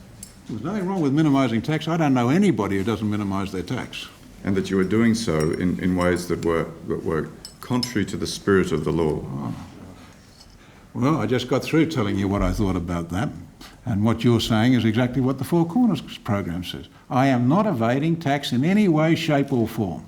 There's 0.49 0.63
nothing 0.63 0.87
wrong 0.87 1.01
with 1.01 1.13
minimising 1.13 1.61
tax. 1.61 1.87
I 1.87 1.97
don't 1.97 2.13
know 2.13 2.29
anybody 2.29 2.77
who 2.77 2.83
doesn't 2.83 3.09
minimise 3.09 3.51
their 3.51 3.63
tax. 3.63 4.07
and 4.43 4.55
that 4.55 4.69
you 4.69 4.77
were 4.77 4.83
doing 4.83 5.13
so 5.13 5.51
in, 5.51 5.79
in 5.79 5.95
ways 5.95 6.27
that 6.29 6.45
were, 6.45 6.65
that 6.87 7.03
were 7.03 7.29
contrary 7.61 8.05
to 8.05 8.17
the 8.17 8.27
spirit 8.27 8.71
of 8.71 8.85
the 8.85 8.91
law. 8.91 9.21
Ah. 9.29 9.53
Well, 10.93 11.17
I 11.17 11.25
just 11.25 11.47
got 11.47 11.63
through 11.63 11.87
telling 11.87 12.17
you 12.17 12.27
what 12.27 12.41
I 12.41 12.53
thought 12.53 12.75
about 12.75 13.09
that. 13.09 13.29
And 13.85 14.03
what 14.03 14.23
you're 14.23 14.39
saying 14.39 14.73
is 14.73 14.83
exactly 14.85 15.21
what 15.21 15.37
the 15.37 15.43
Four 15.43 15.65
Corners 15.65 16.01
program 16.01 16.63
says. 16.63 16.87
I 17.09 17.27
am 17.27 17.47
not 17.47 17.65
evading 17.67 18.17
tax 18.19 18.51
in 18.51 18.63
any 18.65 18.87
way, 18.87 19.15
shape, 19.15 19.51
or 19.53 19.67
form. 19.67 20.05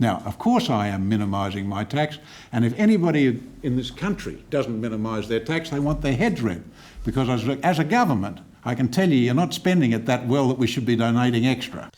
Now, 0.00 0.22
of 0.24 0.38
course, 0.38 0.70
I 0.70 0.88
am 0.88 1.10
minimising 1.10 1.68
my 1.68 1.84
tax, 1.84 2.18
and 2.52 2.64
if 2.64 2.76
anybody 2.78 3.40
in 3.62 3.76
this 3.76 3.90
country 3.90 4.42
doesn't 4.48 4.80
minimise 4.80 5.28
their 5.28 5.40
tax, 5.40 5.68
they 5.68 5.78
want 5.78 6.00
their 6.00 6.16
heads 6.16 6.40
read. 6.40 6.64
Because 7.04 7.28
as 7.28 7.46
a, 7.46 7.58
as 7.64 7.78
a 7.78 7.84
government, 7.84 8.40
I 8.64 8.74
can 8.74 8.88
tell 8.88 9.08
you, 9.08 9.16
you're 9.16 9.34
not 9.34 9.52
spending 9.52 9.92
it 9.92 10.06
that 10.06 10.26
well 10.26 10.48
that 10.48 10.56
we 10.56 10.66
should 10.66 10.86
be 10.86 10.96
donating 10.96 11.46
extra. 11.46 11.90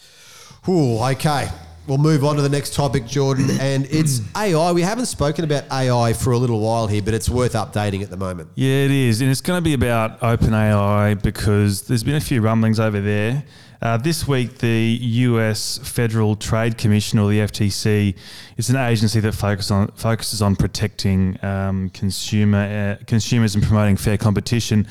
Ooh, 0.69 0.99
okay. 0.99 1.49
We'll 1.87 1.99
move 1.99 2.25
on 2.25 2.37
to 2.37 2.43
the 2.43 2.49
next 2.49 2.75
topic, 2.75 3.07
Jordan, 3.07 3.49
and 3.61 3.87
it's 3.87 4.21
AI. 4.37 4.73
We 4.73 4.83
haven't 4.83 5.07
spoken 5.07 5.45
about 5.45 5.65
AI 5.73 6.13
for 6.13 6.33
a 6.33 6.39
little 6.39 6.59
while 6.59 6.89
here, 6.89 7.03
but 7.03 7.15
it's 7.15 7.29
worth 7.29 7.53
updating 7.53 8.03
at 8.03 8.11
the 8.11 8.17
moment. 8.17 8.51
Yeah, 8.57 8.85
it 8.85 8.91
is. 8.91 9.21
And 9.21 9.31
it's 9.31 9.41
going 9.41 9.59
to 9.59 9.65
be 9.65 9.75
about 9.75 10.21
OpenAI 10.21 11.23
because 11.23 11.83
there's 11.83 12.03
been 12.03 12.17
a 12.17 12.21
few 12.21 12.41
rumblings 12.41 12.81
over 12.81 13.01
there. 13.01 13.45
Uh, 13.83 13.97
this 13.97 14.29
week, 14.29 14.59
the 14.59 14.97
US 15.01 15.79
Federal 15.79 16.37
Trade 16.37 16.79
Commission, 16.79 17.19
or 17.19 17.29
the 17.29 17.41
FTC, 17.41 18.15
is 18.57 18.71
an 18.71 18.77
agency 18.77 19.19
that 19.19 19.33
focus 19.33 19.73
on, 19.73 19.89
focuses 19.97 20.41
on 20.41 20.55
protecting 20.55 21.37
um, 21.45 21.91
consumer 21.91 22.99
uh, 23.01 23.05
consumers 23.07 23.57
and 23.57 23.65
promoting 23.65 23.97
fair 23.97 24.17
competition. 24.17 24.87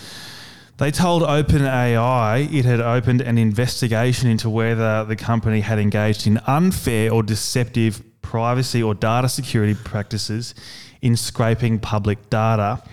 They 0.76 0.92
told 0.92 1.24
OpenAI 1.24 2.54
it 2.54 2.66
had 2.66 2.82
opened 2.82 3.22
an 3.22 3.38
investigation 3.38 4.30
into 4.30 4.50
whether 4.50 5.06
the 5.06 5.16
company 5.16 5.62
had 5.62 5.80
engaged 5.80 6.28
in 6.28 6.40
unfair 6.46 7.14
or 7.14 7.24
deceptive 7.24 8.04
privacy 8.22 8.84
or 8.84 8.94
data 8.94 9.30
security 9.30 9.74
practices 9.74 10.54
in 11.02 11.16
scraping 11.16 11.80
public 11.80 12.30
data 12.30 12.84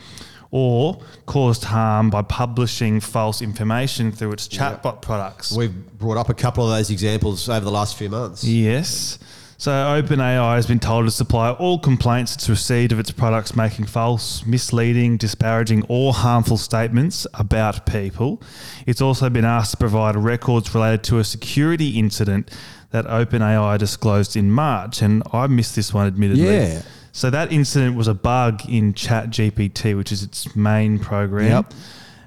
or 0.50 1.00
caused 1.26 1.64
harm 1.64 2.10
by 2.10 2.22
publishing 2.22 3.00
false 3.00 3.42
information 3.42 4.12
through 4.12 4.32
its 4.32 4.48
chatbot 4.48 5.02
products. 5.02 5.52
We've 5.52 5.74
brought 5.98 6.16
up 6.16 6.28
a 6.28 6.34
couple 6.34 6.64
of 6.64 6.76
those 6.76 6.90
examples 6.90 7.48
over 7.48 7.64
the 7.64 7.70
last 7.70 7.96
few 7.96 8.08
months. 8.08 8.44
Yes. 8.44 9.18
So 9.60 9.72
OpenAI 9.72 10.54
has 10.54 10.66
been 10.66 10.78
told 10.78 11.06
to 11.06 11.10
supply 11.10 11.50
all 11.50 11.80
complaints 11.80 12.36
it's 12.36 12.48
received 12.48 12.92
of 12.92 13.00
its 13.00 13.10
products 13.10 13.56
making 13.56 13.86
false, 13.86 14.46
misleading, 14.46 15.16
disparaging, 15.16 15.84
or 15.88 16.12
harmful 16.12 16.56
statements 16.56 17.26
about 17.34 17.84
people. 17.84 18.40
It's 18.86 19.00
also 19.00 19.28
been 19.28 19.44
asked 19.44 19.72
to 19.72 19.76
provide 19.76 20.14
records 20.14 20.72
related 20.72 21.02
to 21.04 21.18
a 21.18 21.24
security 21.24 21.98
incident 21.98 22.56
that 22.90 23.04
OpenAI 23.06 23.78
disclosed 23.78 24.36
in 24.36 24.50
March, 24.50 25.02
and 25.02 25.24
I 25.32 25.48
missed 25.48 25.74
this 25.74 25.92
one 25.92 26.06
admittedly. 26.06 26.44
Yeah. 26.44 26.82
So 27.12 27.30
that 27.30 27.52
incident 27.52 27.96
was 27.96 28.08
a 28.08 28.14
bug 28.14 28.68
in 28.68 28.94
ChatGPT, 28.94 29.96
which 29.96 30.12
is 30.12 30.22
its 30.22 30.54
main 30.54 30.98
program. 30.98 31.50
Yep. 31.50 31.74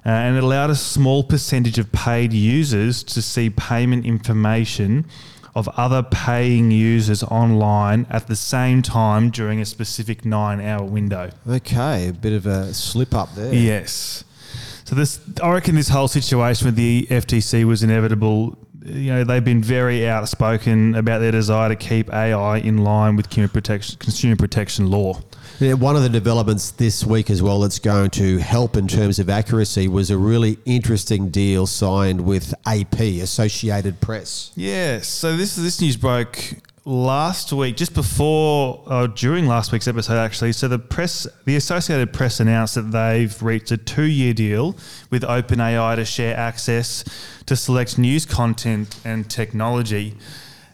Uh, 0.03 0.09
and 0.09 0.35
it 0.35 0.43
allowed 0.43 0.69
a 0.71 0.75
small 0.75 1.23
percentage 1.23 1.77
of 1.77 1.91
paid 1.91 2.33
users 2.33 3.03
to 3.03 3.21
see 3.21 3.49
payment 3.49 4.05
information 4.05 5.05
of 5.53 5.67
other 5.69 6.01
paying 6.01 6.71
users 6.71 7.23
online 7.23 8.07
at 8.09 8.27
the 8.27 8.35
same 8.35 8.81
time 8.81 9.29
during 9.29 9.59
a 9.59 9.65
specific 9.65 10.25
nine 10.25 10.61
hour 10.61 10.83
window. 10.83 11.29
Okay, 11.47 12.07
a 12.07 12.13
bit 12.13 12.33
of 12.33 12.45
a 12.45 12.73
slip 12.73 13.13
up 13.13 13.35
there. 13.35 13.53
Yes. 13.53 14.23
So 14.85 14.95
this, 14.95 15.19
I 15.41 15.51
reckon, 15.51 15.75
this 15.75 15.89
whole 15.89 16.07
situation 16.07 16.65
with 16.65 16.75
the 16.75 17.07
FTC 17.09 17.63
was 17.65 17.83
inevitable. 17.83 18.57
You 18.83 19.13
know, 19.13 19.23
they've 19.23 19.43
been 19.43 19.61
very 19.61 20.07
outspoken 20.07 20.95
about 20.95 21.19
their 21.19 21.31
desire 21.31 21.69
to 21.69 21.75
keep 21.75 22.11
AI 22.11 22.57
in 22.57 22.79
line 22.79 23.15
with 23.15 23.29
consumer 23.29 23.47
protection, 23.47 23.97
consumer 23.99 24.35
protection 24.35 24.89
law. 24.89 25.21
Yeah, 25.59 25.73
one 25.73 25.95
of 25.95 26.01
the 26.01 26.09
developments 26.09 26.71
this 26.71 27.05
week 27.05 27.29
as 27.29 27.43
well 27.43 27.59
that's 27.59 27.77
going 27.77 28.09
to 28.11 28.39
help 28.39 28.75
in 28.75 28.87
terms 28.87 29.19
of 29.19 29.29
accuracy 29.29 29.87
was 29.87 30.09
a 30.09 30.17
really 30.17 30.57
interesting 30.65 31.29
deal 31.29 31.67
signed 31.67 32.21
with 32.21 32.55
AP, 32.65 32.99
Associated 32.99 34.01
Press. 34.01 34.51
Yeah, 34.55 35.01
So 35.01 35.37
this 35.37 35.55
this 35.55 35.79
news 35.79 35.97
broke 35.97 36.55
last 36.85 37.53
week, 37.53 37.77
just 37.77 37.93
before, 37.93 38.83
uh, 38.87 39.07
during 39.07 39.47
last 39.47 39.71
week's 39.71 39.87
episode, 39.87 40.17
actually. 40.17 40.51
So 40.51 40.67
the 40.67 40.79
press, 40.79 41.27
the 41.45 41.55
Associated 41.55 42.11
Press 42.11 42.39
announced 42.39 42.75
that 42.75 42.91
they've 42.91 43.41
reached 43.43 43.71
a 43.71 43.77
two-year 43.77 44.33
deal 44.33 44.75
with 45.09 45.23
OpenAI 45.23 45.95
to 45.95 46.05
share 46.05 46.35
access 46.35 47.03
to 47.45 47.55
select 47.55 47.97
news 47.97 48.25
content 48.25 48.95
and 49.05 49.29
technology. 49.29 50.15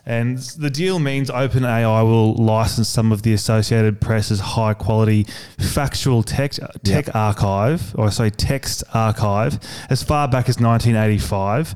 And 0.08 0.38
the 0.38 0.70
deal 0.70 1.00
means 1.00 1.30
OpenAI 1.30 2.02
will 2.02 2.34
license 2.34 2.88
some 2.88 3.12
of 3.12 3.24
the 3.24 3.34
Associated 3.34 4.00
Press's 4.00 4.40
high 4.40 4.74
quality 4.74 5.26
factual 5.60 6.24
text, 6.24 6.62
tech 6.86 7.08
Yep. 7.08 7.16
archive, 7.16 7.94
or 7.96 8.10
sorry, 8.10 8.32
text 8.32 8.86
archive, 8.94 9.60
as 9.90 10.04
far 10.04 10.30
back 10.30 10.48
as 10.48 10.62
1985, 10.62 11.76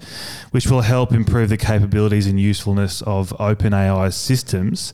which 0.51 0.67
will 0.67 0.79
help 0.79 1.11
improve 1.11 1.49
the 1.49 1.57
capabilities 1.57 2.25
and 2.25 2.39
usefulness 2.39 3.01
of 3.01 3.33
OpenAI's 3.37 4.15
systems. 4.15 4.93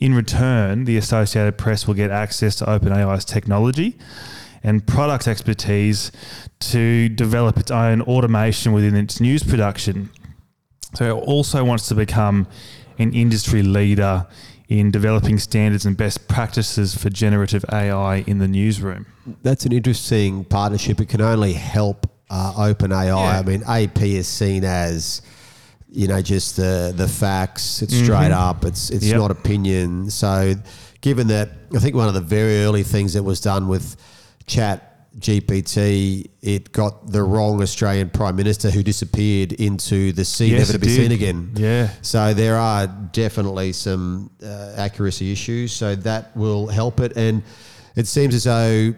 In 0.00 0.14
return, 0.14 0.86
the 0.86 0.96
Associated 0.96 1.58
Press 1.58 1.86
will 1.86 1.94
get 1.94 2.10
access 2.10 2.56
to 2.56 2.64
OpenAI's 2.64 3.26
technology 3.26 3.98
and 4.64 4.86
product 4.86 5.28
expertise 5.28 6.10
to 6.60 7.10
develop 7.10 7.58
its 7.58 7.70
own 7.70 8.00
automation 8.00 8.72
within 8.72 8.96
its 8.96 9.20
news 9.20 9.42
production. 9.42 10.08
So 10.94 11.18
it 11.18 11.22
also 11.22 11.64
wants 11.64 11.88
to 11.88 11.94
become 11.94 12.46
an 12.98 13.12
industry 13.14 13.62
leader 13.62 14.26
in 14.68 14.90
developing 14.90 15.38
standards 15.38 15.84
and 15.86 15.96
best 15.96 16.28
practices 16.28 16.94
for 16.94 17.10
generative 17.10 17.64
AI 17.72 18.16
in 18.26 18.38
the 18.38 18.48
newsroom. 18.48 19.06
That's 19.42 19.66
an 19.66 19.72
interesting 19.72 20.44
partnership. 20.44 21.00
It 21.00 21.08
can 21.08 21.20
only 21.20 21.52
help 21.52 22.08
uh, 22.30 22.52
OpenAI. 22.54 23.06
Yeah. 23.06 23.38
I 23.38 23.42
mean, 23.42 23.62
AP 23.64 24.00
is 24.02 24.26
seen 24.26 24.64
as, 24.64 25.20
you 25.90 26.08
know, 26.08 26.22
just 26.22 26.56
the 26.56 26.92
the 26.96 27.06
facts. 27.08 27.82
It's 27.82 27.94
straight 27.94 28.30
up. 28.32 28.64
It's 28.64 28.88
it's 28.90 29.04
Yep. 29.04 29.18
not 29.18 29.30
opinion. 29.30 30.08
So, 30.10 30.54
given 31.02 31.26
that, 31.28 31.50
I 31.74 31.78
think 31.78 31.94
one 31.94 32.08
of 32.08 32.14
the 32.14 32.22
very 32.22 32.62
early 32.64 32.82
things 32.82 33.12
that 33.12 33.22
was 33.22 33.40
done 33.40 33.68
with 33.68 33.96
Chat 34.46 34.91
GPT, 35.18 36.30
it 36.40 36.72
got 36.72 37.10
the 37.10 37.22
wrong 37.22 37.62
Australian 37.62 38.10
Prime 38.10 38.36
Minister 38.36 38.70
who 38.70 38.82
disappeared 38.82 39.52
into 39.52 40.12
the 40.12 40.24
sea, 40.24 40.48
Yes, 40.48 40.60
never 40.60 40.72
to 40.72 40.78
be 40.78 40.86
did. 40.88 40.96
seen 40.96 41.12
again. 41.12 41.52
Yeah. 41.54 41.90
So 42.02 42.34
there 42.34 42.56
are 42.56 42.86
definitely 42.86 43.72
some 43.72 44.30
uh, 44.42 44.74
accuracy 44.76 45.32
issues. 45.32 45.72
So 45.72 45.94
that 45.96 46.36
will 46.36 46.66
help 46.66 47.00
it. 47.00 47.16
And 47.16 47.42
it 47.96 48.06
seems 48.06 48.34
as 48.34 48.44
though 48.44 48.94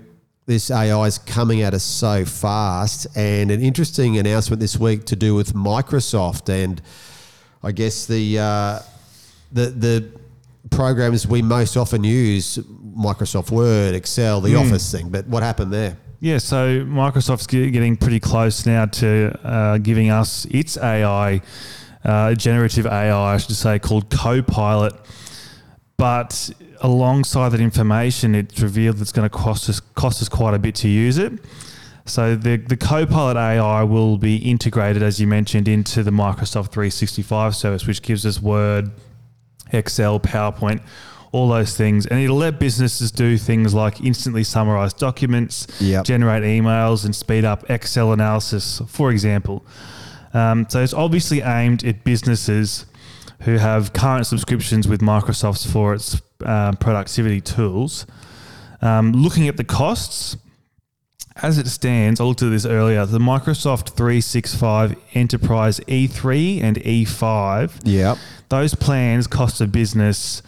this 0.47 0.71
AI 0.71 1.06
is 1.06 1.18
coming 1.18 1.62
at 1.62 1.75
us 1.75 1.83
so 1.85 2.25
fast. 2.25 3.06
And 3.16 3.50
an 3.50 3.61
interesting 3.62 4.18
announcement 4.18 4.61
this 4.61 4.76
week 4.78 5.04
to 5.06 5.16
do 5.16 5.35
with 5.35 5.52
Microsoft 5.54 6.49
and 6.49 6.80
I 7.62 7.73
guess 7.73 8.06
the 8.06 8.38
uh, 8.38 8.78
the 9.52 9.66
the 9.71 10.09
programs 10.71 11.26
we 11.26 11.40
most 11.40 11.76
often 11.78 12.04
use, 12.04 12.59
Microsoft 12.59 13.50
Word, 13.50 13.94
Excel, 13.94 14.40
the 14.42 14.54
Office 14.56 14.90
thing. 14.92 15.09
But 15.09 15.26
what 15.26 15.42
happened 15.42 15.73
there? 15.73 15.97
Yeah, 16.21 16.38
so 16.38 16.85
Microsoft's 16.85 17.47
getting 17.47 17.97
pretty 17.97 18.21
close 18.21 18.64
now 18.66 18.87
to 18.87 19.38
uh, 19.44 19.78
giving 19.78 20.11
us 20.11 20.47
its 20.47 20.78
AI, 20.78 21.42
uh, 22.04 22.35
generative 22.35 22.87
AI, 22.87 23.35
I 23.35 23.37
should 23.37 23.54
say, 23.56 23.78
called 23.78 24.11
Copilot. 24.11 24.94
But 25.97 26.50
alongside 26.80 27.50
that 27.50 27.61
information, 27.61 28.35
it's 28.35 28.61
revealed 28.61 28.97
that 28.97 29.02
it's 29.02 29.12
going 29.12 29.28
to 29.28 29.37
cost 29.37 29.68
us 29.68 29.80
cost 29.80 30.23
us 30.23 30.28
quite 30.28 30.54
a 30.54 30.59
bit 30.59 30.75
to 30.76 30.88
use 30.88 31.18
it. 31.18 31.33
So 32.06 32.37
the 32.37 32.56
the 32.56 32.76
Copilot 32.76 33.37
AI 33.37 33.83
will 33.83 34.18
be 34.18 34.37
integrated, 34.37 35.02
as 35.02 35.21
you 35.21 35.26
mentioned, 35.26 35.68
into 35.68 36.02
the 36.02 36.11
Microsoft 36.11 36.73
365 36.73 37.54
service, 37.54 37.87
which 37.87 38.02
gives 38.02 38.25
us 38.25 38.40
Word, 38.40 38.90
Excel, 39.73 40.21
PowerPoint, 40.21 40.83
all 41.35 41.49
those 41.49 41.76
things. 41.76 42.07
And 42.07 42.21
it'll 42.21 42.37
let 42.37 42.59
businesses 42.61 43.11
do 43.11 43.37
things 43.37 43.75
like 43.75 44.00
instantly 44.00 44.45
summarize 44.45 44.93
documents, 44.95 45.67
Yep. 45.81 46.05
generate 46.05 46.45
emails, 46.45 47.05
and 47.05 47.14
speed 47.14 47.45
up 47.45 47.69
Excel 47.69 48.12
analysis, 48.12 48.81
for 48.87 49.11
example. 49.11 49.64
Um, 50.33 50.67
so 50.69 50.81
it's 50.83 50.95
obviously 50.95 51.41
aimed 51.43 51.85
at 51.85 52.05
businesses 52.05 52.87
who 53.41 53.57
have 53.59 53.93
current 53.93 54.26
subscriptions 54.26 54.87
with 54.88 55.00
Microsoft 55.00 55.67
for 55.71 55.93
its 55.95 56.21
uh, 56.45 56.73
productivity 56.81 57.41
tools. 57.41 58.07
Um, 58.81 59.12
looking 59.12 59.49
at 59.49 59.57
the 59.57 59.64
costs, 59.64 60.37
as 61.43 61.59
it 61.59 61.67
stands, 61.67 62.21
I 62.21 62.25
looked 62.25 62.43
at 62.43 62.50
this 62.50 62.64
earlier. 62.67 63.05
The 63.07 63.19
Microsoft 63.19 63.91
365 63.97 64.95
Enterprise 65.14 65.81
E3 65.88 66.62
and 66.62 66.76
E5 66.76 67.81
Yep. 67.85 68.19
those 68.50 68.75
plans 68.76 69.26
cost 69.26 69.61
a 69.61 69.67
business 69.67 70.43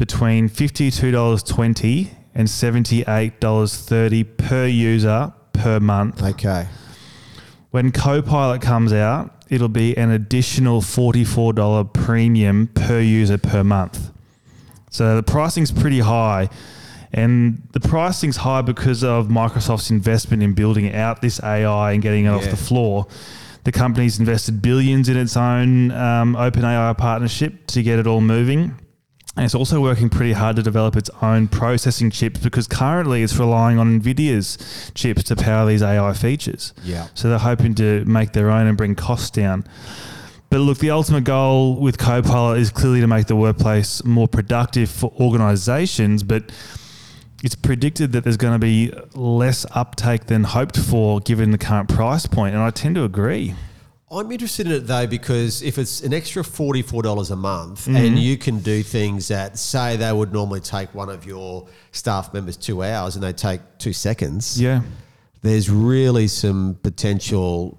between 0.00 0.48
$52.20 0.48 2.08
and 2.34 2.48
$78.30 2.48 4.36
per 4.38 4.66
user 4.66 5.32
per 5.52 5.78
month. 5.78 6.22
Okay. 6.22 6.66
When 7.70 7.92
Copilot 7.92 8.62
comes 8.62 8.94
out, 8.94 9.44
it'll 9.50 9.68
be 9.68 9.94
an 9.98 10.10
additional 10.10 10.80
$44 10.80 11.92
premium 11.92 12.68
per 12.68 13.00
user 13.00 13.36
per 13.36 13.62
month. 13.62 14.10
So 14.90 15.16
the 15.16 15.22
pricing's 15.22 15.70
pretty 15.70 16.00
high. 16.00 16.48
And 17.12 17.68
the 17.72 17.80
pricing's 17.80 18.38
high 18.38 18.62
because 18.62 19.04
of 19.04 19.28
Microsoft's 19.28 19.90
investment 19.90 20.42
in 20.42 20.54
building 20.54 20.94
out 20.94 21.20
this 21.20 21.42
AI 21.42 21.92
and 21.92 22.00
getting 22.02 22.24
it 22.24 22.30
off 22.30 22.48
the 22.48 22.56
floor. 22.56 23.06
The 23.64 23.72
company's 23.72 24.18
invested 24.18 24.62
billions 24.62 25.10
in 25.10 25.18
its 25.18 25.36
own 25.36 25.90
um, 25.90 26.36
OpenAI 26.36 26.96
partnership 26.96 27.66
to 27.66 27.82
get 27.82 27.98
it 27.98 28.06
all 28.06 28.22
moving. 28.22 28.80
And 29.36 29.44
it's 29.44 29.54
also 29.54 29.80
working 29.80 30.08
pretty 30.08 30.32
hard 30.32 30.56
to 30.56 30.62
develop 30.62 30.96
its 30.96 31.08
own 31.22 31.48
processing 31.48 32.10
chips 32.10 32.40
because 32.40 32.66
currently 32.66 33.22
it's 33.22 33.36
relying 33.36 33.78
on 33.78 34.00
NVIDIA's 34.00 34.90
chips 34.94 35.22
to 35.24 35.36
power 35.36 35.66
these 35.68 35.82
AI 35.82 36.12
features. 36.12 36.74
Yeah. 36.82 37.06
So 37.14 37.28
they're 37.28 37.38
hoping 37.38 37.74
to 37.76 38.04
make 38.06 38.32
their 38.32 38.50
own 38.50 38.66
and 38.66 38.76
bring 38.76 38.96
costs 38.96 39.30
down. 39.30 39.64
But 40.50 40.58
look, 40.58 40.78
the 40.78 40.90
ultimate 40.90 41.22
goal 41.22 41.76
with 41.76 41.96
Copilot 41.96 42.58
is 42.58 42.70
clearly 42.70 43.00
to 43.00 43.06
make 43.06 43.28
the 43.28 43.36
workplace 43.36 44.04
more 44.04 44.26
productive 44.26 44.90
for 44.90 45.12
organisations, 45.20 46.24
but 46.24 46.50
it's 47.44 47.54
predicted 47.54 48.10
that 48.12 48.24
there's 48.24 48.36
going 48.36 48.54
to 48.54 48.58
be 48.58 48.92
less 49.14 49.64
uptake 49.70 50.26
than 50.26 50.42
hoped 50.42 50.76
for 50.76 51.20
given 51.20 51.52
the 51.52 51.58
current 51.58 51.88
price 51.88 52.26
point, 52.26 52.54
and 52.54 52.62
I 52.64 52.70
tend 52.70 52.96
to 52.96 53.04
agree. 53.04 53.54
I'm 54.12 54.30
interested 54.32 54.66
in 54.66 54.72
it 54.72 54.86
though 54.88 55.06
because 55.06 55.62
if 55.62 55.78
it's 55.78 56.02
an 56.02 56.12
extra 56.12 56.42
forty-four 56.42 57.02
dollars 57.02 57.30
a 57.30 57.36
month 57.36 57.86
and 57.86 58.18
you 58.18 58.36
can 58.36 58.58
do 58.58 58.82
things 58.82 59.28
that 59.28 59.56
say 59.58 59.96
they 59.96 60.12
would 60.12 60.32
normally 60.32 60.60
take 60.60 60.92
one 60.94 61.08
of 61.08 61.24
your 61.24 61.68
staff 61.92 62.34
members 62.34 62.56
two 62.56 62.82
hours 62.82 63.14
and 63.14 63.22
they 63.22 63.32
take 63.32 63.60
two 63.78 63.92
seconds, 63.92 64.60
Yeah. 64.60 64.82
there's 65.42 65.70
really 65.70 66.26
some 66.26 66.76
potential 66.82 67.78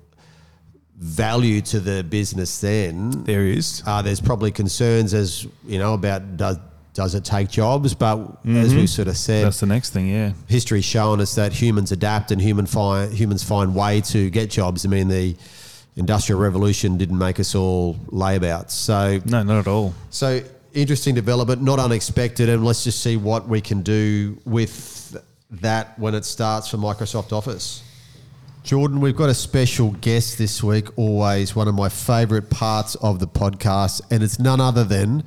value 0.97 1.61
to 1.61 1.79
the 1.79 2.03
business 2.03 2.61
then. 2.61 3.09
There 3.25 3.45
is. 3.47 3.83
Uh, 3.85 4.01
there's 4.01 4.21
probably 4.21 4.51
concerns 4.51 5.13
as 5.13 5.45
you 5.65 5.79
know 5.79 5.93
about 5.95 6.37
does 6.37 6.57
does 6.93 7.15
it 7.15 7.23
take 7.25 7.49
jobs, 7.49 7.93
but 7.93 8.19
as 8.45 8.75
we 8.75 8.85
sort 8.85 9.07
of 9.07 9.15
said, 9.17 9.45
That's 9.45 9.61
the 9.61 9.65
next 9.65 9.91
thing, 9.91 10.07
yeah. 10.09 10.33
history's 10.47 10.83
shown 10.85 11.21
us 11.21 11.35
that 11.35 11.53
humans 11.53 11.91
adapt 11.93 12.31
and 12.31 12.41
human 12.41 12.65
find 12.65 13.13
humans 13.13 13.43
find 13.43 13.73
way 13.75 14.01
to 14.01 14.29
get 14.29 14.49
jobs. 14.49 14.85
I 14.85 14.89
mean, 14.89 15.07
the 15.07 15.35
industrial 15.95 16.39
revolution 16.39 16.97
didn't 16.97 17.17
make 17.17 17.39
us 17.39 17.53
all 17.55 17.95
layabouts. 18.09 18.71
So, 18.71 19.19
No, 19.25 19.43
not 19.43 19.59
at 19.59 19.67
all. 19.67 19.93
so 20.09 20.41
interesting 20.73 21.13
development, 21.15 21.61
not 21.61 21.79
unexpected, 21.79 22.47
and 22.49 22.63
let's 22.63 22.83
just 22.83 23.01
see 23.01 23.17
what 23.17 23.47
we 23.47 23.59
can 23.61 23.81
do 23.81 24.37
with 24.45 25.17
that 25.51 25.99
when 25.99 26.15
it 26.15 26.23
starts 26.23 26.69
for 26.69 26.77
Microsoft 26.77 27.33
Office. 27.33 27.83
Jordan, 28.63 29.01
we've 29.01 29.15
got 29.15 29.27
a 29.29 29.33
special 29.33 29.91
guest 30.01 30.37
this 30.37 30.61
week, 30.63 30.87
always 30.97 31.55
one 31.55 31.67
of 31.67 31.75
my 31.75 31.89
favourite 31.89 32.49
parts 32.49 32.95
of 32.95 33.19
the 33.19 33.27
podcast, 33.27 34.01
and 34.11 34.21
it's 34.23 34.39
none 34.39 34.61
other 34.61 34.83
than 34.83 35.23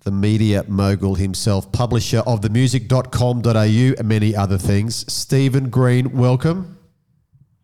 the 0.00 0.10
media 0.10 0.64
mogul 0.66 1.14
himself, 1.14 1.70
publisher 1.70 2.18
of 2.26 2.40
themusic.com.au 2.40 3.94
and 3.98 4.08
many 4.08 4.34
other 4.34 4.58
things. 4.58 5.10
Stephen 5.10 5.70
Green, 5.70 6.10
welcome. 6.12 6.76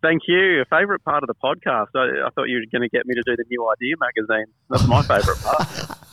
Thank 0.01 0.23
you. 0.29 0.61
A 0.61 0.65
favourite 0.67 1.03
part 1.05 1.23
of 1.23 1.29
the 1.29 1.35
podcast. 1.35 1.89
I, 1.95 2.27
I 2.27 2.31
thought 2.31 2.45
you 2.45 2.57
were 2.57 2.79
going 2.79 2.89
to 2.89 2.97
get 2.97 3.07
me 3.07 3.15
to 3.15 3.23
do 3.27 3.37
the 3.37 3.45
New 3.49 3.69
Idea 3.71 3.97
magazine. 3.99 4.47
That's 4.71 4.87
my 4.87 5.03
favourite 5.03 5.41
part. 5.41 5.99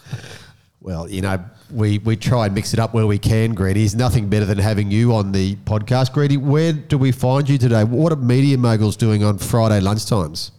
Well, 0.86 1.10
you 1.10 1.22
know, 1.22 1.44
we, 1.74 1.98
we 1.98 2.16
try 2.16 2.46
and 2.46 2.54
mix 2.54 2.72
it 2.72 2.80
up 2.80 2.94
where 2.94 3.08
we 3.08 3.18
can, 3.18 3.56
Greeny. 3.56 3.80
There's 3.80 3.96
nothing 3.96 4.30
better 4.30 4.46
than 4.46 4.60
having 4.60 4.92
you 4.92 5.16
on 5.16 5.32
the 5.32 5.56
podcast. 5.56 6.14
Greeny, 6.14 6.38
where 6.38 6.74
do 6.74 7.00
we 7.00 7.12
find 7.12 7.50
you 7.50 7.58
today? 7.58 7.84
What 7.84 8.14
are 8.14 8.18
Media 8.18 8.56
Moguls 8.56 8.96
doing 8.96 9.24
on 9.24 9.40
Friday 9.40 9.80
lunchtimes? 9.80 10.52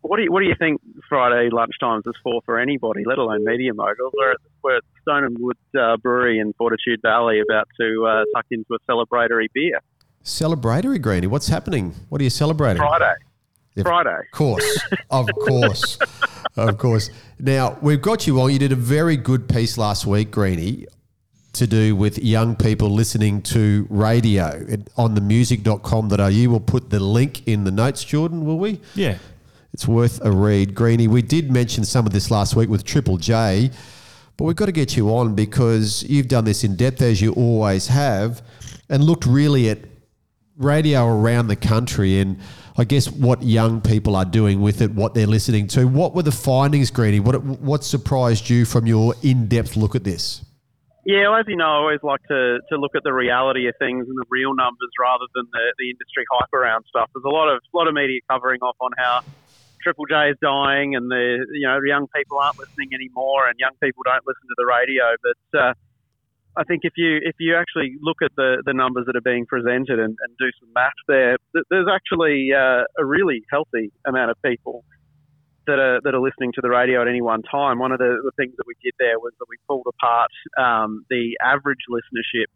What 0.00 0.16
do 0.16 0.22
you 0.22 0.32
What 0.32 0.40
do 0.40 0.46
you 0.46 0.54
think 0.58 0.80
Friday 1.06 1.50
lunchtimes 1.50 2.06
is 2.06 2.14
for 2.22 2.40
for 2.46 2.58
anybody, 2.58 3.04
let 3.04 3.18
alone 3.18 3.44
media 3.44 3.74
moguls? 3.74 4.14
We're 4.16 4.32
at, 4.32 4.36
we're 4.62 4.76
at 4.76 4.84
Stone 5.02 5.24
and 5.24 5.36
Wood 5.38 5.58
uh, 5.78 5.98
Brewery 5.98 6.38
in 6.38 6.54
Fortitude 6.54 7.00
Valley, 7.02 7.40
about 7.40 7.68
to 7.78 8.06
uh, 8.06 8.24
tuck 8.34 8.46
into 8.50 8.74
a 8.74 8.78
celebratory 8.90 9.48
beer. 9.52 9.80
Celebratory, 10.24 11.00
Greeny. 11.00 11.26
What's 11.26 11.48
happening? 11.48 11.94
What 12.08 12.20
are 12.20 12.24
you 12.24 12.30
celebrating? 12.30 12.78
Friday. 12.80 13.12
Yep. 13.76 13.86
Friday. 13.86 14.16
Of 14.18 14.30
course, 14.32 14.80
of 15.10 15.28
course, 15.46 15.98
of 16.56 16.78
course. 16.78 17.10
Now 17.38 17.76
we've 17.82 18.00
got 18.00 18.26
you 18.26 18.40
on. 18.40 18.52
You 18.52 18.58
did 18.58 18.72
a 18.72 18.76
very 18.76 19.16
good 19.16 19.48
piece 19.48 19.76
last 19.76 20.06
week, 20.06 20.30
Greeny, 20.30 20.86
to 21.54 21.66
do 21.66 21.94
with 21.96 22.18
young 22.18 22.54
people 22.56 22.88
listening 22.90 23.42
to 23.42 23.86
radio 23.90 24.64
It- 24.68 24.88
on 24.96 25.14
the 25.14 25.20
music.com.au. 25.20 26.48
We'll 26.48 26.60
put 26.60 26.90
the 26.90 27.00
link 27.00 27.46
in 27.46 27.64
the 27.64 27.70
notes, 27.72 28.02
Jordan, 28.04 28.44
will 28.46 28.58
we? 28.58 28.80
Yeah. 28.94 29.18
It's 29.72 29.88
worth 29.88 30.24
a 30.24 30.30
read. 30.30 30.74
Greeny, 30.74 31.08
we 31.08 31.20
did 31.20 31.50
mention 31.50 31.84
some 31.84 32.06
of 32.06 32.12
this 32.12 32.30
last 32.30 32.54
week 32.54 32.68
with 32.68 32.84
Triple 32.84 33.16
J, 33.18 33.70
but 34.36 34.44
we've 34.44 34.54
got 34.56 34.66
to 34.66 34.72
get 34.72 34.96
you 34.96 35.08
on 35.14 35.34
because 35.34 36.04
you've 36.04 36.28
done 36.28 36.44
this 36.44 36.62
in 36.64 36.76
depth 36.76 37.02
as 37.02 37.20
you 37.20 37.32
always 37.32 37.88
have 37.88 38.40
and 38.88 39.02
looked 39.02 39.26
really 39.26 39.68
at 39.70 39.78
radio 40.56 41.06
around 41.06 41.48
the 41.48 41.56
country 41.56 42.18
and 42.18 42.38
I 42.76 42.84
guess 42.84 43.10
what 43.10 43.42
young 43.42 43.80
people 43.80 44.16
are 44.16 44.24
doing 44.24 44.60
with 44.60 44.82
it, 44.82 44.90
what 44.92 45.14
they're 45.14 45.28
listening 45.28 45.68
to. 45.68 45.86
What 45.86 46.14
were 46.14 46.22
the 46.22 46.32
findings, 46.32 46.90
Greeny? 46.90 47.20
What, 47.20 47.42
what 47.42 47.84
surprised 47.84 48.50
you 48.50 48.64
from 48.64 48.86
your 48.86 49.14
in 49.22 49.46
depth 49.46 49.76
look 49.76 49.94
at 49.94 50.02
this? 50.02 50.44
Yeah, 51.06 51.38
as 51.38 51.44
you 51.46 51.56
know, 51.56 51.66
I 51.66 51.76
always 51.76 52.00
like 52.02 52.22
to, 52.28 52.60
to 52.70 52.76
look 52.76 52.96
at 52.96 53.04
the 53.04 53.12
reality 53.12 53.68
of 53.68 53.74
things 53.78 54.08
and 54.08 54.16
the 54.16 54.24
real 54.30 54.54
numbers 54.54 54.88
rather 54.98 55.26
than 55.34 55.44
the, 55.52 55.74
the 55.78 55.90
industry 55.90 56.24
hype 56.32 56.52
around 56.52 56.84
stuff. 56.88 57.10
There's 57.14 57.28
a 57.28 57.34
lot 57.34 57.52
of 57.52 57.60
lot 57.74 57.86
of 57.88 57.94
media 57.94 58.20
covering 58.28 58.60
off 58.62 58.76
on 58.80 58.90
how 58.96 59.20
Triple 59.82 60.06
J 60.06 60.30
is 60.30 60.36
dying 60.40 60.96
and 60.96 61.10
the 61.10 61.44
you 61.52 61.68
know 61.68 61.78
young 61.86 62.08
people 62.08 62.38
aren't 62.38 62.58
listening 62.58 62.88
anymore 62.94 63.46
and 63.46 63.54
young 63.58 63.76
people 63.82 64.02
don't 64.02 64.24
listen 64.26 64.48
to 64.48 64.56
the 64.56 64.64
radio. 64.64 65.04
But 65.20 65.60
uh, 65.60 65.74
I 66.56 66.64
think 66.64 66.82
if 66.84 66.92
you 66.96 67.18
if 67.22 67.34
you 67.40 67.56
actually 67.56 67.96
look 68.00 68.18
at 68.22 68.30
the, 68.36 68.62
the 68.64 68.72
numbers 68.72 69.06
that 69.06 69.16
are 69.16 69.24
being 69.24 69.44
presented 69.46 69.98
and, 69.98 70.14
and 70.14 70.30
do 70.38 70.46
some 70.60 70.70
maths 70.74 70.94
there, 71.08 71.36
th- 71.52 71.66
there's 71.70 71.88
actually 71.90 72.50
uh, 72.54 72.84
a 72.98 73.04
really 73.04 73.42
healthy 73.50 73.90
amount 74.06 74.30
of 74.30 74.36
people 74.42 74.84
that 75.66 75.78
are 75.78 76.00
that 76.04 76.14
are 76.14 76.20
listening 76.20 76.52
to 76.54 76.60
the 76.60 76.70
radio 76.70 77.02
at 77.02 77.08
any 77.08 77.22
one 77.22 77.42
time. 77.42 77.78
One 77.78 77.92
of 77.92 77.98
the, 77.98 78.20
the 78.22 78.30
things 78.36 78.54
that 78.56 78.66
we 78.66 78.74
did 78.82 78.94
there 78.98 79.18
was 79.18 79.32
that 79.38 79.46
we 79.48 79.56
pulled 79.68 79.86
apart 79.88 80.30
um, 80.56 81.04
the 81.10 81.36
average 81.42 81.82
listenership. 81.90 82.46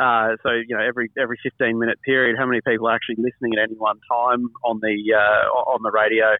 Uh, 0.00 0.36
so 0.42 0.50
you 0.50 0.74
know 0.74 0.82
every 0.82 1.10
every 1.18 1.38
15 1.42 1.78
minute 1.78 1.98
period, 2.02 2.36
how 2.38 2.46
many 2.46 2.60
people 2.66 2.88
are 2.88 2.94
actually 2.94 3.16
listening 3.18 3.52
at 3.58 3.62
any 3.62 3.76
one 3.76 4.00
time 4.10 4.48
on 4.64 4.80
the 4.80 4.96
uh, 5.12 5.70
on 5.70 5.82
the 5.82 5.90
radio? 5.90 6.34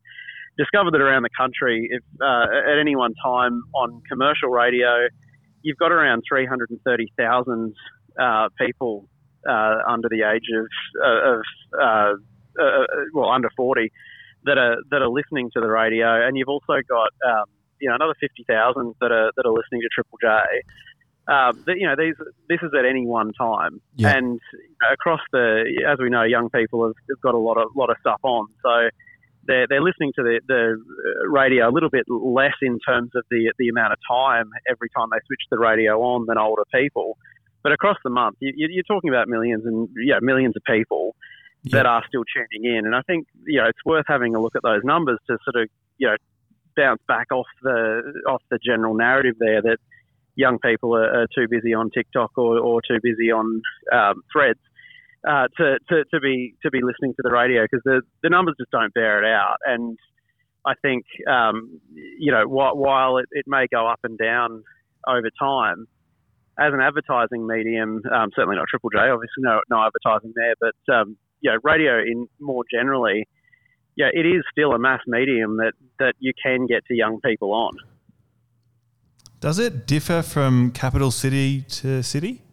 Discovered 0.56 0.94
that 0.94 1.00
around 1.00 1.22
the 1.22 1.34
country, 1.36 1.88
if 1.90 2.02
uh, 2.22 2.70
at 2.70 2.78
any 2.78 2.96
one 2.96 3.12
time 3.22 3.60
on 3.74 4.00
commercial 4.08 4.48
radio, 4.48 5.08
you've 5.64 5.78
got 5.78 5.90
around 5.90 6.22
330,000 6.28 7.74
uh, 8.20 8.48
people 8.60 9.08
uh, 9.48 9.76
under 9.88 10.08
the 10.08 10.22
age 10.22 10.46
of, 10.56 10.66
uh, 11.04 11.32
of 11.32 11.42
uh, 11.80 12.62
uh, 12.62 12.84
well, 13.12 13.30
under 13.30 13.50
40 13.56 13.90
that 14.44 14.58
are 14.58 14.76
that 14.90 15.02
are 15.02 15.08
listening 15.08 15.50
to 15.54 15.60
the 15.60 15.68
radio, 15.68 16.24
and 16.26 16.36
you've 16.36 16.48
also 16.48 16.74
got 16.88 17.10
um, 17.26 17.46
you 17.80 17.88
know 17.88 17.96
another 17.96 18.14
50,000 18.20 18.94
that 19.00 19.10
are 19.10 19.32
that 19.36 19.46
are 19.46 19.52
listening 19.52 19.80
to 19.80 19.88
Triple 19.92 20.18
J. 20.22 20.28
Um, 21.26 21.64
that, 21.66 21.76
you 21.78 21.86
know, 21.88 21.96
these 21.96 22.14
this 22.50 22.60
is 22.62 22.70
at 22.78 22.84
any 22.84 23.06
one 23.06 23.32
time, 23.32 23.80
Yeah. 23.96 24.14
and 24.16 24.38
across 24.92 25.20
the, 25.32 25.64
as 25.90 25.98
we 25.98 26.10
know, 26.10 26.22
young 26.22 26.50
people 26.50 26.84
have, 26.84 26.94
have 27.08 27.20
got 27.22 27.34
a 27.34 27.38
lot 27.38 27.56
of 27.56 27.68
lot 27.74 27.88
of 27.88 27.96
stuff 28.00 28.20
on, 28.22 28.46
so 28.62 28.90
they're, 29.46 29.66
they're 29.68 29.82
listening 29.82 30.12
to 30.16 30.22
the, 30.22 30.40
the 30.48 30.76
uh, 30.76 31.28
radio 31.28 31.68
a 31.68 31.72
little 31.72 31.90
bit 31.90 32.04
less 32.08 32.54
in 32.62 32.78
terms 32.80 33.10
of 33.14 33.24
the 33.30 33.52
the 33.58 33.68
amount 33.68 33.92
of 33.92 33.98
time 34.08 34.50
every 34.70 34.88
time 34.96 35.08
they 35.12 35.18
switch 35.26 35.42
the 35.50 35.58
radio 35.58 36.00
on 36.02 36.26
than 36.26 36.38
older 36.38 36.62
people. 36.74 37.16
But 37.62 37.72
across 37.72 37.96
the 38.04 38.10
month, 38.10 38.36
you, 38.40 38.52
you- 38.56 38.68
you're 38.70 38.82
talking 38.84 39.10
about 39.10 39.28
millions 39.28 39.64
and 39.64 39.88
yeah, 39.96 40.18
millions 40.20 40.54
of 40.56 40.62
people 40.64 41.16
that 41.64 41.86
are 41.86 42.02
still 42.06 42.24
tuning 42.34 42.76
in. 42.76 42.84
And 42.86 42.94
I 42.94 43.00
think 43.02 43.26
you 43.46 43.58
know 43.60 43.68
it's 43.68 43.84
worth 43.86 44.04
having 44.06 44.34
a 44.34 44.40
look 44.40 44.54
at 44.56 44.62
those 44.62 44.82
numbers 44.84 45.18
to 45.28 45.38
sort 45.44 45.62
of 45.62 45.68
you 45.98 46.08
know 46.08 46.16
bounce 46.76 47.00
back 47.08 47.28
off 47.32 47.46
the 47.62 48.20
off 48.28 48.42
the 48.50 48.58
general 48.64 48.94
narrative 48.94 49.36
there 49.38 49.62
that 49.62 49.78
young 50.36 50.58
people 50.58 50.94
are, 50.96 51.22
are 51.22 51.26
too 51.34 51.46
busy 51.48 51.72
on 51.72 51.88
TikTok 51.90 52.32
or, 52.36 52.58
or 52.58 52.82
too 52.82 52.98
busy 53.02 53.30
on 53.30 53.62
um, 53.92 54.22
Threads 54.32 54.58
uh, 55.26 55.48
to, 55.56 55.78
to, 55.88 56.04
to 56.12 56.20
be 56.20 56.54
to 56.62 56.70
be 56.70 56.80
listening 56.82 57.14
to 57.16 57.22
the 57.22 57.30
radio 57.30 57.62
because 57.64 57.82
the 57.84 58.02
the 58.22 58.30
numbers 58.30 58.54
just 58.58 58.70
don't 58.70 58.92
bear 58.94 59.22
it 59.24 59.28
out. 59.28 59.56
And 59.64 59.98
I 60.66 60.74
think 60.80 61.04
um, 61.30 61.80
you 62.18 62.32
know 62.32 62.46
while, 62.46 62.76
while 62.76 63.18
it, 63.18 63.26
it 63.32 63.44
may 63.46 63.66
go 63.72 63.86
up 63.88 64.00
and 64.04 64.18
down 64.18 64.62
over 65.06 65.30
time. 65.38 65.86
As 66.56 66.72
an 66.72 66.80
advertising 66.80 67.48
medium, 67.48 68.00
um, 68.14 68.30
certainly 68.36 68.54
not 68.54 68.66
Triple 68.70 68.88
J, 68.90 69.00
obviously 69.00 69.42
no, 69.42 69.58
no 69.68 69.84
advertising 69.84 70.32
there, 70.36 70.54
but 70.60 70.94
um, 70.94 71.16
you 71.44 71.50
know, 71.50 71.58
radio 71.62 71.98
in 71.98 72.26
more 72.40 72.64
generally, 72.72 73.28
yeah, 73.96 74.08
it 74.12 74.24
is 74.26 74.42
still 74.50 74.72
a 74.72 74.78
mass 74.78 75.00
medium 75.06 75.58
that, 75.58 75.72
that 75.98 76.14
you 76.18 76.32
can 76.42 76.66
get 76.66 76.84
to 76.86 76.94
young 76.94 77.20
people 77.20 77.52
on. 77.52 77.74
Does 79.40 79.58
it 79.58 79.86
differ 79.86 80.22
from 80.22 80.70
capital 80.70 81.10
city 81.10 81.60
to 81.62 82.02
city? 82.02 82.43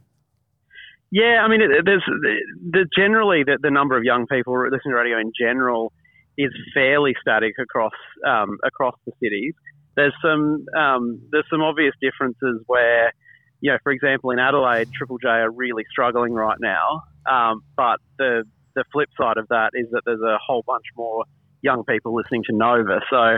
Yeah, 1.12 1.44
I 1.44 1.50
mean, 1.50 1.62
it, 1.62 1.70
there's 1.84 2.04
the, 2.08 2.88
generally 2.96 3.44
the, 3.44 3.58
the 3.62 3.70
number 3.70 3.98
of 3.98 4.04
young 4.04 4.28
people 4.28 4.54
listening 4.64 4.92
to 4.92 4.96
radio 4.96 5.20
in 5.20 5.34
general 5.38 5.92
is 6.38 6.52
fairly 6.74 7.14
static 7.22 7.54
across 7.60 7.92
um, 8.26 8.58
across 8.64 8.96
the 9.06 9.12
cities. 9.22 9.54
There's 9.98 10.14
some 10.24 10.66
um, 10.78 11.20
there's 11.32 11.46
some 11.52 11.62
obvious 11.62 11.94
differences 12.02 12.64
where, 12.68 13.12
you 13.60 13.72
know, 13.72 13.78
for 13.84 13.92
example, 13.92 14.32
in 14.32 14.40
Adelaide, 14.40 14.88
Triple 14.94 15.18
J 15.18 15.28
are 15.28 15.52
really 15.52 15.84
struggling 15.92 16.34
right 16.34 16.58
now. 16.62 17.04
Um, 17.30 17.62
but 17.76 17.98
the 18.18 18.46
the 18.76 18.86
flip 18.94 19.10
side 19.20 19.38
of 19.38 19.50
that 19.50 19.72
is 19.74 19.88
that 19.92 20.04
there's 20.06 20.22
a 20.22 20.38
whole 20.46 20.64
bunch 20.66 20.86
more 20.96 21.26
young 21.62 21.84
people 21.84 22.16
listening 22.16 22.44
to 22.50 22.56
Nova. 22.56 23.02
So 23.10 23.38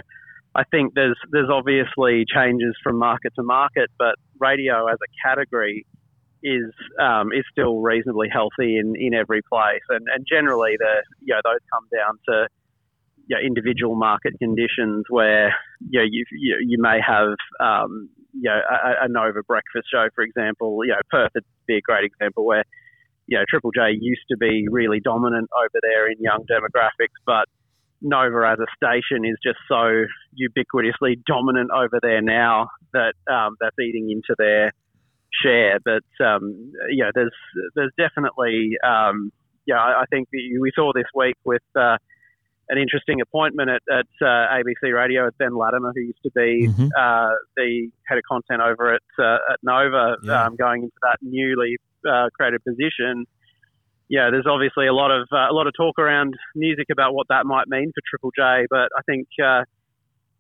I 0.56 0.64
think 0.70 0.94
there's 0.94 1.18
there's 1.32 1.50
obviously 1.52 2.26
changes 2.32 2.76
from 2.84 3.00
market 3.00 3.34
to 3.36 3.44
market, 3.44 3.90
but 3.98 4.14
radio 4.40 4.88
as 4.88 5.00
a 5.02 5.28
category 5.28 5.88
is 6.44 6.72
um, 7.02 7.32
is 7.32 7.44
still 7.52 7.80
reasonably 7.80 8.28
healthy 8.32 8.78
in, 8.78 8.94
in 9.00 9.14
every 9.14 9.42
place, 9.52 9.82
and, 9.90 10.06
and 10.14 10.26
generally 10.30 10.76
the 10.78 11.04
you 11.22 11.34
know 11.34 11.42
those 11.44 11.60
come 11.72 11.88
down 11.92 12.20
to 12.28 12.48
you 13.28 13.36
know, 13.36 13.42
individual 13.42 13.96
market 13.96 14.34
conditions 14.38 15.06
where 15.10 15.56
you 15.90 16.00
know, 16.00 16.06
you, 16.10 16.26
you, 16.32 16.58
you 16.68 16.78
may 16.80 17.00
have 17.06 17.36
um, 17.60 18.10
you 18.34 18.50
know, 18.50 18.60
a, 18.70 19.06
a 19.06 19.08
Nova 19.08 19.44
breakfast 19.44 19.88
show, 19.92 20.08
for 20.16 20.24
example. 20.24 20.80
You 20.84 20.92
know, 20.92 21.02
Perth 21.10 21.32
would 21.36 21.46
be 21.68 21.78
a 21.78 21.82
great 21.82 22.04
example 22.04 22.46
where 22.46 22.64
you 23.28 23.38
know 23.38 23.46
Triple 23.50 23.72
J 23.72 23.98
used 24.00 24.24
to 24.30 24.38
be 24.38 24.68
really 24.70 25.00
dominant 25.00 25.50
over 25.56 25.80
there 25.82 26.12
in 26.12 26.18
young 26.20 26.46
demographics, 26.50 27.16
but 27.26 27.46
Nova 28.02 28.52
as 28.52 28.60
a 28.60 28.68
station 28.76 29.24
is 29.24 29.38
just 29.42 29.60
so 29.68 30.04
ubiquitously 30.36 31.24
dominant 31.26 31.72
over 31.72 32.00
there 32.02 32.22
now 32.22 32.68
that 32.92 33.14
um, 33.32 33.56
that's 33.62 33.78
eating 33.80 34.12
into 34.12 34.36
their 34.38 34.74
share. 35.42 35.80
But 35.84 36.04
um, 36.24 36.74
yeah, 36.92 37.12
there's 37.14 37.34
there's 37.76 37.92
definitely 37.98 38.78
um, 38.86 39.32
yeah, 39.66 39.78
I 39.78 40.06
think 40.10 40.28
we 40.32 40.72
saw 40.76 40.92
this 40.94 41.06
week 41.16 41.36
with 41.46 41.62
uh, 41.76 41.98
an 42.70 42.78
interesting 42.78 43.22
appointment 43.22 43.70
at, 43.70 43.82
at 43.92 44.08
uh, 44.22 44.26
ABC 44.26 44.94
Radio 44.94 45.26
with 45.26 45.38
Ben 45.38 45.56
Latimer, 45.56 45.92
who 45.96 46.02
used 46.02 46.24
to 46.24 46.32
be 46.36 46.68
mm-hmm. 46.68 46.88
uh, 46.98 47.30
the 47.56 47.90
head 48.08 48.18
of 48.18 48.24
content 48.30 48.62
over 48.62 48.94
at 48.94 49.02
uh, 49.20 49.54
at 49.54 49.60
Nova, 49.64 50.18
yeah. 50.24 50.46
um, 50.46 50.56
going 50.56 50.84
into 50.84 50.96
that 51.02 51.18
newly 51.22 51.78
uh, 52.10 52.30
created 52.36 52.62
position. 52.64 53.26
Yeah, 54.10 54.30
there's 54.32 54.46
obviously 54.48 54.88
a 54.88 54.94
lot 54.94 55.12
of 55.12 55.28
uh, 55.32 55.50
a 55.50 55.54
lot 55.54 55.68
of 55.68 55.74
talk 55.76 55.98
around 55.98 56.36
music 56.56 56.88
about 56.92 57.14
what 57.14 57.28
that 57.30 57.46
might 57.46 57.68
mean 57.68 57.92
for 57.96 58.02
Triple 58.10 58.32
J, 58.36 58.68
but 58.70 58.90
I 58.98 59.02
think 59.06 59.28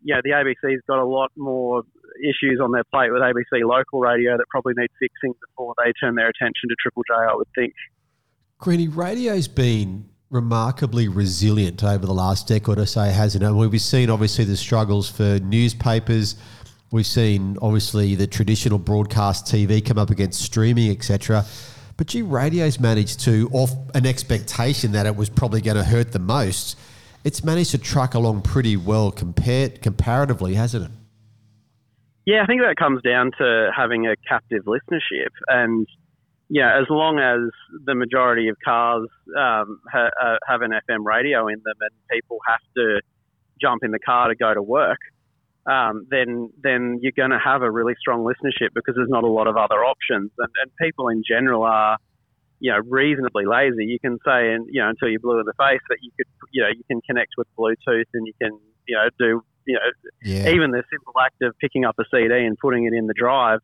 yeah, 0.06 0.20
the 0.22 0.32
ABC's 0.32 0.82
got 0.86 1.00
a 1.00 1.06
lot 1.06 1.32
more 1.38 1.84
issues 2.22 2.60
on 2.62 2.72
their 2.72 2.84
plate 2.86 3.12
with 3.12 3.22
ABC 3.22 3.68
local 3.68 4.00
radio 4.00 4.38
that 4.38 4.46
probably 4.50 4.74
need 4.78 4.90
fixing 5.00 5.34
before 5.48 5.74
they 5.84 5.92
turn 6.00 6.16
their 6.16 6.30
attention 6.30 6.70
to 6.70 6.76
Triple 6.82 7.04
J. 7.08 7.14
I 7.14 7.36
would 7.36 7.48
think. 7.56 7.74
Greeny, 8.60 8.88
radio's 8.88 9.48
been 9.48 10.10
remarkably 10.30 11.08
resilient 11.08 11.84
over 11.84 12.06
the 12.06 12.14
last 12.14 12.48
decade 12.48 12.80
or 12.80 12.86
so, 12.86 13.02
hasn't 13.02 13.44
it? 13.44 13.52
We've 13.52 13.80
seen 13.80 14.10
obviously 14.10 14.46
the 14.46 14.58
struggles 14.58 15.10
for 15.10 15.40
newspapers. 15.40 16.36
We've 16.92 17.06
seen 17.06 17.58
obviously 17.62 18.16
the 18.16 18.28
traditional 18.28 18.80
broadcast 18.80 19.46
TV 19.46 19.86
come 19.86 19.98
up 19.98 20.10
against 20.10 20.42
streaming, 20.42 20.90
etc. 20.90 21.46
But 21.98 22.08
gee, 22.08 22.24
radio's 22.24 22.80
managed 22.80 23.20
to, 23.22 23.50
off 23.54 23.72
an 23.94 24.06
expectation 24.06 24.94
that 24.94 25.06
it 25.06 25.16
was 25.16 25.30
probably 25.30 25.62
going 25.62 25.78
to 25.78 25.84
hurt 25.84 26.12
the 26.12 26.20
most, 26.20 26.78
it's 27.24 27.44
managed 27.44 27.72
to 27.72 27.78
truck 27.78 28.16
along 28.16 28.42
pretty 28.42 28.76
well 28.76 29.12
compared 29.12 29.82
comparatively, 29.82 30.56
hasn't 30.56 30.86
it? 30.86 30.92
Yeah, 32.26 32.42
I 32.44 32.46
think 32.46 32.62
that 32.62 32.76
comes 32.78 33.02
down 33.02 33.32
to 33.38 33.70
having 33.76 34.08
a 34.08 34.16
captive 34.28 34.64
listenership 34.66 35.32
and 35.48 35.88
yeah, 36.50 36.80
as 36.80 36.86
long 36.90 37.18
as 37.20 37.50
the 37.84 37.96
majority 37.96 38.48
of 38.48 38.58
cars 38.64 39.08
um, 39.36 39.80
ha- 39.92 40.12
uh, 40.22 40.38
have 40.48 40.62
an 40.62 40.72
FM 40.72 41.04
radio 41.04 41.48
in 41.48 41.56
them 41.66 41.76
and 41.82 41.92
people 42.12 42.38
have 42.48 42.60
to 42.78 43.02
jump 43.60 43.84
in 43.84 43.92
the 43.92 44.00
car 44.00 44.28
to 44.28 44.36
go 44.36 44.54
to 44.54 44.62
work, 44.62 45.00
um, 45.66 46.06
then 46.12 46.52
then 46.62 47.00
you're 47.02 47.16
going 47.16 47.32
to 47.32 47.40
have 47.40 47.64
a 47.64 47.72
really 47.72 47.94
strong 48.00 48.22
listenership 48.22 48.70
because 48.76 48.94
there's 48.96 49.10
not 49.10 49.24
a 49.24 49.28
lot 49.28 49.48
of 49.48 49.56
other 49.56 49.84
options, 49.84 50.30
and, 50.38 50.50
and 50.62 50.72
people 50.80 51.08
in 51.08 51.24
general 51.28 51.64
are, 51.64 51.98
you 52.60 52.72
know, 52.72 52.80
reasonably 52.88 53.46
lazy. 53.46 53.86
You 53.86 54.00
can 54.00 54.20
say, 54.26 54.52
and 54.54 54.68
you 54.70 54.82
know, 54.82 54.90
until 54.90 55.08
you're 55.08 55.22
blue 55.22 55.40
in 55.40 55.46
the 55.46 55.58
face, 55.58 55.82
that 55.90 55.98
you 56.04 56.12
could, 56.18 56.28
you 56.52 56.62
know, 56.62 56.70
you 56.70 56.84
can 56.88 57.00
connect 57.02 57.32
with 57.38 57.48
Bluetooth 57.58 58.12
and 58.14 58.28
you 58.28 58.34
can, 58.42 58.60
you 58.88 58.96
know, 58.96 59.10
do, 59.18 59.42
you 59.66 59.76
know, 59.76 60.10
yeah. 60.24 60.50
even 60.50 60.72
the 60.72 60.84
simple 60.92 61.14
act 61.22 61.42
of 61.42 61.54
picking 61.60 61.86
up 61.86 61.96
a 62.00 62.04
CD 62.12 62.46
and 62.46 62.58
putting 62.58 62.86
it 62.86 62.94
in 62.94 63.08
the 63.08 63.14
drive 63.14 63.60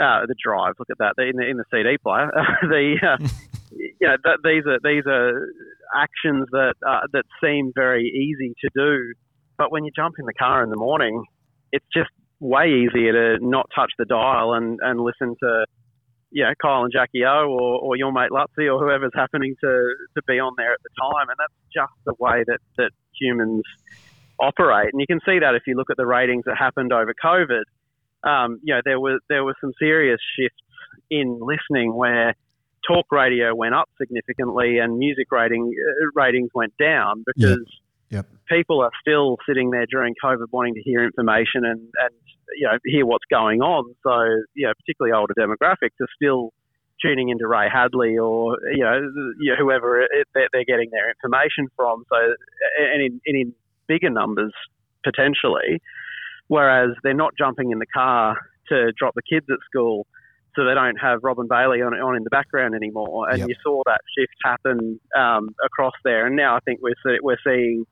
uh, 0.00 0.26
the 0.26 0.34
drive. 0.42 0.74
Look 0.78 0.90
at 0.90 0.98
that 0.98 1.14
in 1.22 1.36
the 1.36 1.46
in 1.48 1.56
the 1.56 1.64
CD 1.72 1.96
player. 1.98 2.30
the 2.62 2.96
uh, 3.02 3.28
you 3.70 4.08
know 4.08 4.16
th- 4.22 4.38
these 4.44 4.64
are 4.66 4.78
these 4.82 5.04
are 5.06 5.48
actions 5.94 6.46
that 6.52 6.74
uh, 6.86 7.00
that 7.12 7.24
seem 7.42 7.72
very 7.74 8.04
easy 8.04 8.54
to 8.60 8.70
do, 8.74 9.14
but 9.56 9.72
when 9.72 9.84
you 9.84 9.90
jump 9.94 10.16
in 10.18 10.26
the 10.26 10.34
car 10.34 10.62
in 10.62 10.70
the 10.70 10.76
morning, 10.76 11.24
it's 11.72 11.86
just 11.94 12.10
way 12.40 12.68
easier 12.68 13.38
to 13.38 13.44
not 13.44 13.66
touch 13.74 13.90
the 13.98 14.04
dial 14.04 14.52
and, 14.52 14.78
and 14.82 15.00
listen 15.00 15.34
to 15.42 15.64
you 16.30 16.44
know 16.44 16.52
Kyle 16.60 16.84
and 16.84 16.92
Jackie 16.92 17.24
O 17.24 17.48
or, 17.48 17.80
or 17.80 17.96
your 17.96 18.12
mate 18.12 18.30
Lutzy 18.30 18.70
or 18.70 18.78
whoever's 18.78 19.12
happening 19.14 19.54
to, 19.60 19.94
to 20.14 20.22
be 20.26 20.38
on 20.38 20.52
there 20.56 20.72
at 20.72 20.80
the 20.82 20.90
time, 21.00 21.28
and 21.28 21.36
that's 21.38 21.54
just 21.74 21.92
the 22.04 22.14
way 22.18 22.44
that 22.46 22.60
that 22.76 22.90
humans 23.18 23.62
operate. 24.40 24.90
And 24.92 25.00
you 25.00 25.06
can 25.06 25.20
see 25.26 25.38
that 25.40 25.54
if 25.54 25.62
you 25.66 25.76
look 25.76 25.90
at 25.90 25.96
the 25.96 26.06
ratings 26.06 26.44
that 26.46 26.56
happened 26.58 26.92
over 26.92 27.12
COVID 27.22 27.64
um, 28.26 28.60
you 28.62 28.74
know, 28.74 28.80
there 28.84 29.00
was 29.00 29.20
there 29.28 29.44
were 29.44 29.54
some 29.60 29.72
serious 29.78 30.20
shifts 30.38 30.62
in 31.10 31.38
listening 31.40 31.94
where 31.94 32.34
talk 32.86 33.06
radio 33.10 33.54
went 33.54 33.74
up 33.74 33.88
significantly 33.98 34.78
and 34.78 34.98
music 34.98 35.30
rating 35.30 35.72
uh, 35.72 36.20
ratings 36.20 36.50
went 36.54 36.76
down 36.78 37.24
because 37.26 37.60
yep. 38.10 38.26
Yep. 38.26 38.26
people 38.48 38.80
are 38.80 38.90
still 39.00 39.36
sitting 39.48 39.70
there 39.70 39.86
during 39.86 40.14
COVID 40.22 40.46
wanting 40.52 40.74
to 40.74 40.82
hear 40.82 41.04
information 41.04 41.64
and, 41.64 41.80
and 41.80 42.14
you 42.56 42.66
know 42.66 42.78
hear 42.84 43.06
what's 43.06 43.24
going 43.30 43.60
on. 43.60 43.94
So 44.02 44.44
you 44.54 44.66
know, 44.66 44.72
particularly 44.74 45.16
older 45.16 45.34
demographics 45.38 46.00
are 46.00 46.08
still 46.16 46.52
tuning 47.04 47.28
into 47.28 47.46
Ray 47.46 47.68
Hadley 47.72 48.16
or 48.18 48.56
you 48.72 48.82
know, 48.82 49.00
you 49.38 49.52
know 49.52 49.56
whoever 49.56 50.00
it, 50.00 50.26
they're 50.34 50.64
getting 50.64 50.90
their 50.90 51.10
information 51.10 51.68
from. 51.76 52.04
So 52.08 52.16
and 52.92 53.02
in, 53.02 53.20
and 53.26 53.36
in 53.36 53.54
bigger 53.88 54.10
numbers 54.10 54.52
potentially 55.04 55.80
whereas 56.48 56.90
they're 57.02 57.14
not 57.14 57.32
jumping 57.36 57.70
in 57.70 57.78
the 57.78 57.86
car 57.86 58.36
to 58.68 58.92
drop 58.98 59.14
the 59.14 59.22
kids 59.22 59.46
at 59.50 59.58
school, 59.68 60.06
so 60.54 60.64
they 60.64 60.74
don't 60.74 60.96
have 60.96 61.20
Robin 61.22 61.46
Bailey 61.48 61.82
on, 61.82 61.94
on 61.94 62.16
in 62.16 62.24
the 62.24 62.30
background 62.30 62.74
anymore. 62.74 63.28
And 63.28 63.40
yep. 63.40 63.48
you 63.48 63.54
saw 63.62 63.82
that 63.86 64.00
shift 64.16 64.34
happen 64.42 65.00
um, 65.16 65.54
across 65.64 65.94
there, 66.04 66.26
and 66.26 66.36
now 66.36 66.56
I 66.56 66.60
think 66.60 66.80
we're 66.82 66.94
we're 67.22 67.38
seeing 67.44 67.84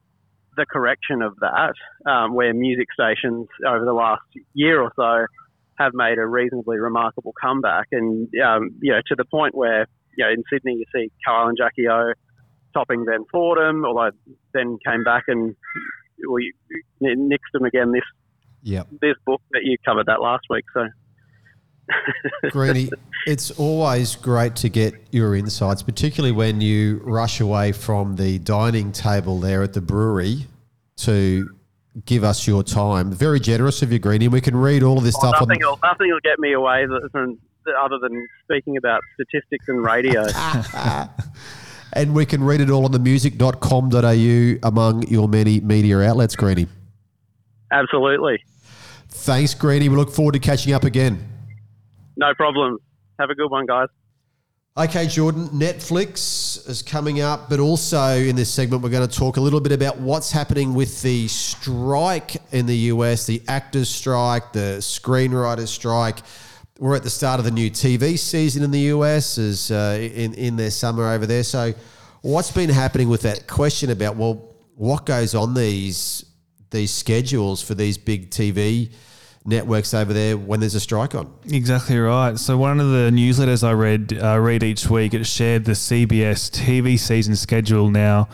the 0.57 0.66
correction 0.66 1.20
of 1.20 1.35
that, 1.40 1.74
um, 2.11 2.35
where 2.35 2.54
music 2.54 2.87
stations 2.92 3.48
over 3.66 3.85
the 3.85 3.92
last 3.92 4.22
year 4.54 4.80
or 4.80 4.92
so 4.96 5.26
have 5.78 5.92
made 5.92 6.18
a 6.18 6.26
reasonably 6.26 6.78
remarkable 6.78 7.35
comeback, 7.40 7.88
and 7.92 8.28
um, 8.44 8.70
you 8.80 8.92
know 8.92 9.00
to 9.07 9.14
the 9.16 9.24
point 9.24 9.54
where 9.54 9.87
you 10.16 10.24
know 10.24 10.30
in 10.30 10.42
Sydney 10.50 10.74
you 10.74 10.85
see 10.94 11.11
Kyle 11.26 11.48
and 11.48 11.59
Jackie 11.59 11.88
O 11.88 12.12
topping 12.74 13.04
Ben 13.04 13.24
Fordham, 13.30 13.84
although 13.84 14.10
then 14.52 14.78
came 14.84 15.04
back 15.04 15.24
and 15.28 15.56
we 16.30 16.52
nixed 17.02 17.52
them 17.52 17.64
again 17.64 17.92
this 17.92 18.04
yeah. 18.64 18.84
This 19.00 19.14
book 19.26 19.42
that 19.52 19.60
you 19.62 19.76
covered 19.84 20.06
that 20.06 20.20
last 20.20 20.46
week. 20.50 20.64
So. 20.72 20.88
Greeny, 22.50 22.88
it's 23.26 23.50
always 23.52 24.16
great 24.16 24.56
to 24.56 24.70
get 24.70 24.94
your 25.12 25.37
insights, 25.37 25.82
particularly 25.82 26.32
when 26.32 26.62
you 26.62 27.00
rush 27.04 27.40
away 27.40 27.72
from 27.72 28.16
the 28.16 28.38
dining 28.38 28.90
table 28.90 29.38
there 29.38 29.62
at 29.62 29.74
the 29.74 29.82
brewery 29.82 30.46
to 30.96 31.46
give 32.06 32.24
us 32.24 32.46
your 32.46 32.62
time. 32.62 33.12
Very 33.12 33.38
generous 33.38 33.82
of 33.82 33.92
you, 33.92 33.98
Greeny. 33.98 34.28
We 34.28 34.40
can 34.40 34.56
read 34.56 34.82
all 34.82 34.96
of 34.96 35.04
this 35.04 35.14
well, 35.20 35.32
stuff. 35.32 35.46
Nothing, 35.46 35.62
on... 35.62 35.72
will, 35.72 35.80
nothing 35.84 36.10
will 36.10 36.20
get 36.24 36.38
me 36.38 36.54
away 36.54 36.87
from, 37.12 37.38
other 37.78 37.98
than 38.00 38.26
speaking 38.44 38.78
about 38.78 39.02
statistics 39.12 39.66
and 39.68 39.84
radio. 39.84 40.22
and 41.94 42.14
we 42.14 42.26
can 42.26 42.42
read 42.42 42.61
it 42.61 42.70
all 42.70 42.85
on 42.85 42.92
the 42.92 42.98
music.com.au 42.98 44.68
among 44.68 45.07
your 45.09 45.28
many 45.28 45.61
media 45.61 46.00
outlets, 46.00 46.37
Greeny. 46.37 46.66
Absolutely. 47.70 48.42
Thanks, 49.09 49.54
Greeny. 49.54 49.88
We 49.88 49.96
look 49.96 50.11
forward 50.11 50.33
to 50.33 50.38
catching 50.38 50.72
up 50.72 50.85
again. 50.85 51.26
No 52.16 52.35
problem. 52.35 52.78
Have 53.18 53.30
a 53.30 53.35
good 53.35 53.50
one, 53.50 53.66
guys. 53.66 53.88
Okay, 54.76 55.07
Jordan, 55.07 55.48
Netflix 55.50 56.68
is 56.68 56.83
coming 56.83 57.20
up, 57.20 57.48
but 57.48 57.61
also 57.61 58.16
in 58.16 58.35
this 58.35 58.52
segment, 58.52 58.83
we're 58.83 58.88
going 58.90 59.09
to 59.09 59.18
talk 59.18 59.37
a 59.37 59.40
little 59.40 59.61
bit 59.61 59.70
about 59.70 59.98
what's 59.98 60.33
happening 60.33 60.74
with 60.74 61.00
the 61.00 61.28
strike 61.28 62.37
in 62.50 62.66
the 62.66 62.76
US, 62.90 63.24
the 63.24 63.40
actors' 63.46 63.88
strike, 63.88 64.52
the 64.52 64.78
screenwriters' 64.80 65.68
strike. 65.68 66.18
We're 66.80 66.96
at 66.96 67.04
the 67.04 67.10
start 67.10 67.38
of 67.38 67.44
the 67.44 67.52
new 67.52 67.70
TV 67.70 68.18
season 68.18 68.64
in 68.64 68.72
the 68.72 68.80
US, 68.80 69.38
is 69.38 69.70
uh, 69.70 69.96
in 70.00 70.34
in 70.34 70.56
their 70.56 70.72
summer 70.72 71.08
over 71.08 71.24
there. 71.24 71.44
So, 71.44 71.72
what's 72.22 72.50
been 72.50 72.68
happening 72.68 73.08
with 73.08 73.22
that 73.22 73.46
question 73.46 73.90
about 73.90 74.16
well, 74.16 74.56
what 74.74 75.06
goes 75.06 75.37
on 75.37 75.54
these 75.54 76.24
these 76.70 76.90
schedules 76.90 77.62
for 77.62 77.76
these 77.76 77.96
big 77.96 78.30
TV 78.30 78.90
networks 79.44 79.94
over 79.94 80.12
there 80.12 80.37
when 80.37 80.58
there's 80.58 80.74
a 80.74 80.80
strike 80.80 81.14
on. 81.14 81.32
Exactly 81.48 81.96
right. 81.96 82.37
So 82.38 82.56
one 82.56 82.80
of 82.80 82.88
the 82.88 83.10
newsletters 83.12 83.62
I 83.62 83.70
read 83.70 84.18
uh, 84.20 84.40
read 84.40 84.64
each 84.64 84.90
week 84.90 85.14
it 85.14 85.28
shared 85.28 85.66
the 85.66 85.72
CBS 85.72 86.50
TV 86.50 86.98
season 86.98 87.37
schedule 87.37 87.88
now, 87.88 88.28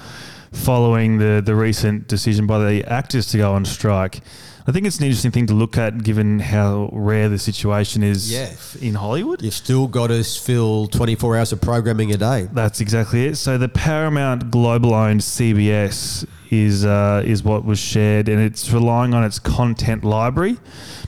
following 0.52 1.18
the 1.18 1.42
the 1.44 1.54
recent 1.54 2.08
decision 2.08 2.46
by 2.46 2.58
the 2.58 2.84
actors 2.90 3.26
to 3.32 3.36
go 3.36 3.52
on 3.52 3.66
strike. 3.66 4.20
I 4.66 4.72
think 4.72 4.86
it's 4.86 4.98
an 4.98 5.04
interesting 5.04 5.30
thing 5.30 5.46
to 5.46 5.54
look 5.54 5.78
at, 5.78 6.02
given 6.02 6.38
how 6.38 6.90
rare 6.92 7.28
the 7.28 7.38
situation 7.38 8.02
is 8.02 8.30
yeah. 8.30 8.52
in 8.80 8.94
Hollywood. 8.94 9.42
You've 9.42 9.54
still 9.54 9.88
got 9.88 10.08
to 10.08 10.22
fill 10.22 10.86
24 10.88 11.36
hours 11.36 11.52
of 11.52 11.60
programming 11.60 12.12
a 12.12 12.16
day. 12.16 12.48
That's 12.52 12.80
exactly 12.80 13.26
it. 13.26 13.36
So 13.36 13.58
the 13.58 13.68
Paramount 13.68 14.50
global 14.50 14.94
owned 14.94 15.20
CBS 15.20 16.26
is 16.50 16.84
uh, 16.84 17.22
is 17.24 17.42
what 17.42 17.64
was 17.64 17.78
shared, 17.78 18.28
and 18.28 18.40
it's 18.40 18.70
relying 18.70 19.14
on 19.14 19.24
its 19.24 19.38
content 19.38 20.04
library 20.04 20.58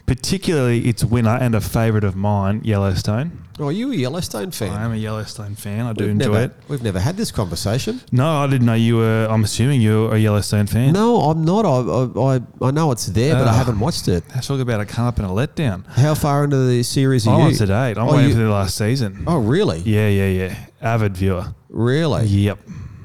particularly 0.04 0.80
its 0.88 1.04
winner 1.04 1.38
and 1.40 1.54
a 1.54 1.60
favourite 1.60 2.02
of 2.04 2.16
mine, 2.16 2.60
Yellowstone. 2.64 3.38
Oh, 3.60 3.66
are 3.66 3.72
you 3.72 3.92
a 3.92 3.94
Yellowstone 3.94 4.50
fan? 4.50 4.70
I 4.70 4.84
am 4.84 4.92
a 4.92 4.96
Yellowstone 4.96 5.54
fan. 5.54 5.86
I 5.86 5.92
do 5.92 6.04
We've 6.04 6.10
enjoy 6.10 6.32
never, 6.32 6.44
it. 6.44 6.52
We've 6.68 6.82
never 6.82 6.98
had 6.98 7.16
this 7.16 7.30
conversation. 7.30 8.00
No, 8.10 8.26
I 8.28 8.46
didn't 8.48 8.66
know 8.66 8.74
you 8.74 8.96
were. 8.96 9.26
I'm 9.30 9.44
assuming 9.44 9.80
you're 9.80 10.12
a 10.14 10.18
Yellowstone 10.18 10.66
fan. 10.66 10.92
No, 10.92 11.20
I'm 11.20 11.44
not. 11.44 11.64
I, 11.64 12.20
I, 12.20 12.40
I 12.66 12.70
know 12.72 12.90
it's 12.90 13.06
there, 13.06 13.34
but 13.34 13.46
I 13.46 13.50
Ah. 13.50 13.54
haven't 13.54 13.78
watched 13.78 14.08
it. 14.08 14.24
Let's 14.34 14.48
talk 14.48 14.60
about 14.60 14.80
a 14.80 14.84
come 14.86 15.06
up 15.06 15.18
and 15.18 15.26
a 15.26 15.30
letdown. 15.30 15.86
How 15.86 16.14
far 16.14 16.44
into 16.44 16.56
the 16.66 16.82
series 16.82 17.26
are 17.28 17.34
I'm 17.34 17.40
you? 17.42 17.46
on 17.46 17.52
to 17.54 17.66
date. 17.66 17.96
I'm 17.96 18.08
Oh, 18.08 18.14
waiting 18.14 18.30
you- 18.30 18.34
for 18.36 18.42
the 18.42 18.50
last 18.50 18.76
season. 18.76 19.22
Oh, 19.26 19.38
really? 19.38 19.78
Yeah, 19.80 20.08
yeah, 20.08 20.26
yeah. 20.28 20.56
Avid 20.80 21.16
viewer. 21.16 21.54
Really? 21.68 22.26
Yep. 22.26 22.58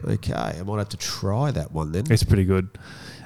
Okay, 0.08 0.34
I 0.34 0.62
might 0.64 0.78
have 0.78 0.90
to 0.90 0.98
try 0.98 1.52
that 1.52 1.72
one 1.72 1.92
then. 1.92 2.06
It's 2.10 2.24
pretty 2.24 2.46
good. 2.46 2.70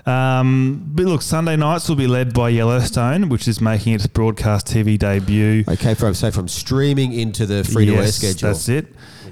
Um, 0.05 0.83
but 0.87 1.05
look, 1.05 1.21
Sunday 1.21 1.55
nights 1.55 1.87
will 1.87 1.95
be 1.95 2.07
led 2.07 2.33
by 2.33 2.49
Yellowstone, 2.49 3.29
which 3.29 3.47
is 3.47 3.61
making 3.61 3.93
its 3.93 4.07
broadcast 4.07 4.65
TV 4.67 4.97
debut. 4.97 5.63
Okay, 5.67 5.93
from 5.93 6.13
so 6.13 6.31
from 6.31 6.47
streaming 6.47 7.13
into 7.13 7.45
the 7.45 7.63
free 7.63 7.85
to 7.85 7.93
air 7.95 8.03
Yes, 8.03 8.15
schedule. 8.15 8.49
That's 8.49 8.67
it. 8.69 8.87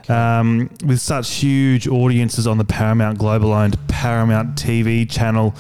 Um, 0.09 0.69
with 0.85 1.01
such 1.01 1.35
huge 1.35 1.87
audiences 1.87 2.47
on 2.47 2.57
the 2.57 2.65
Paramount 2.65 3.17
Global 3.17 3.51
owned 3.51 3.77
Paramount 3.87 4.55
TV 4.55 5.09
channel, 5.09 5.55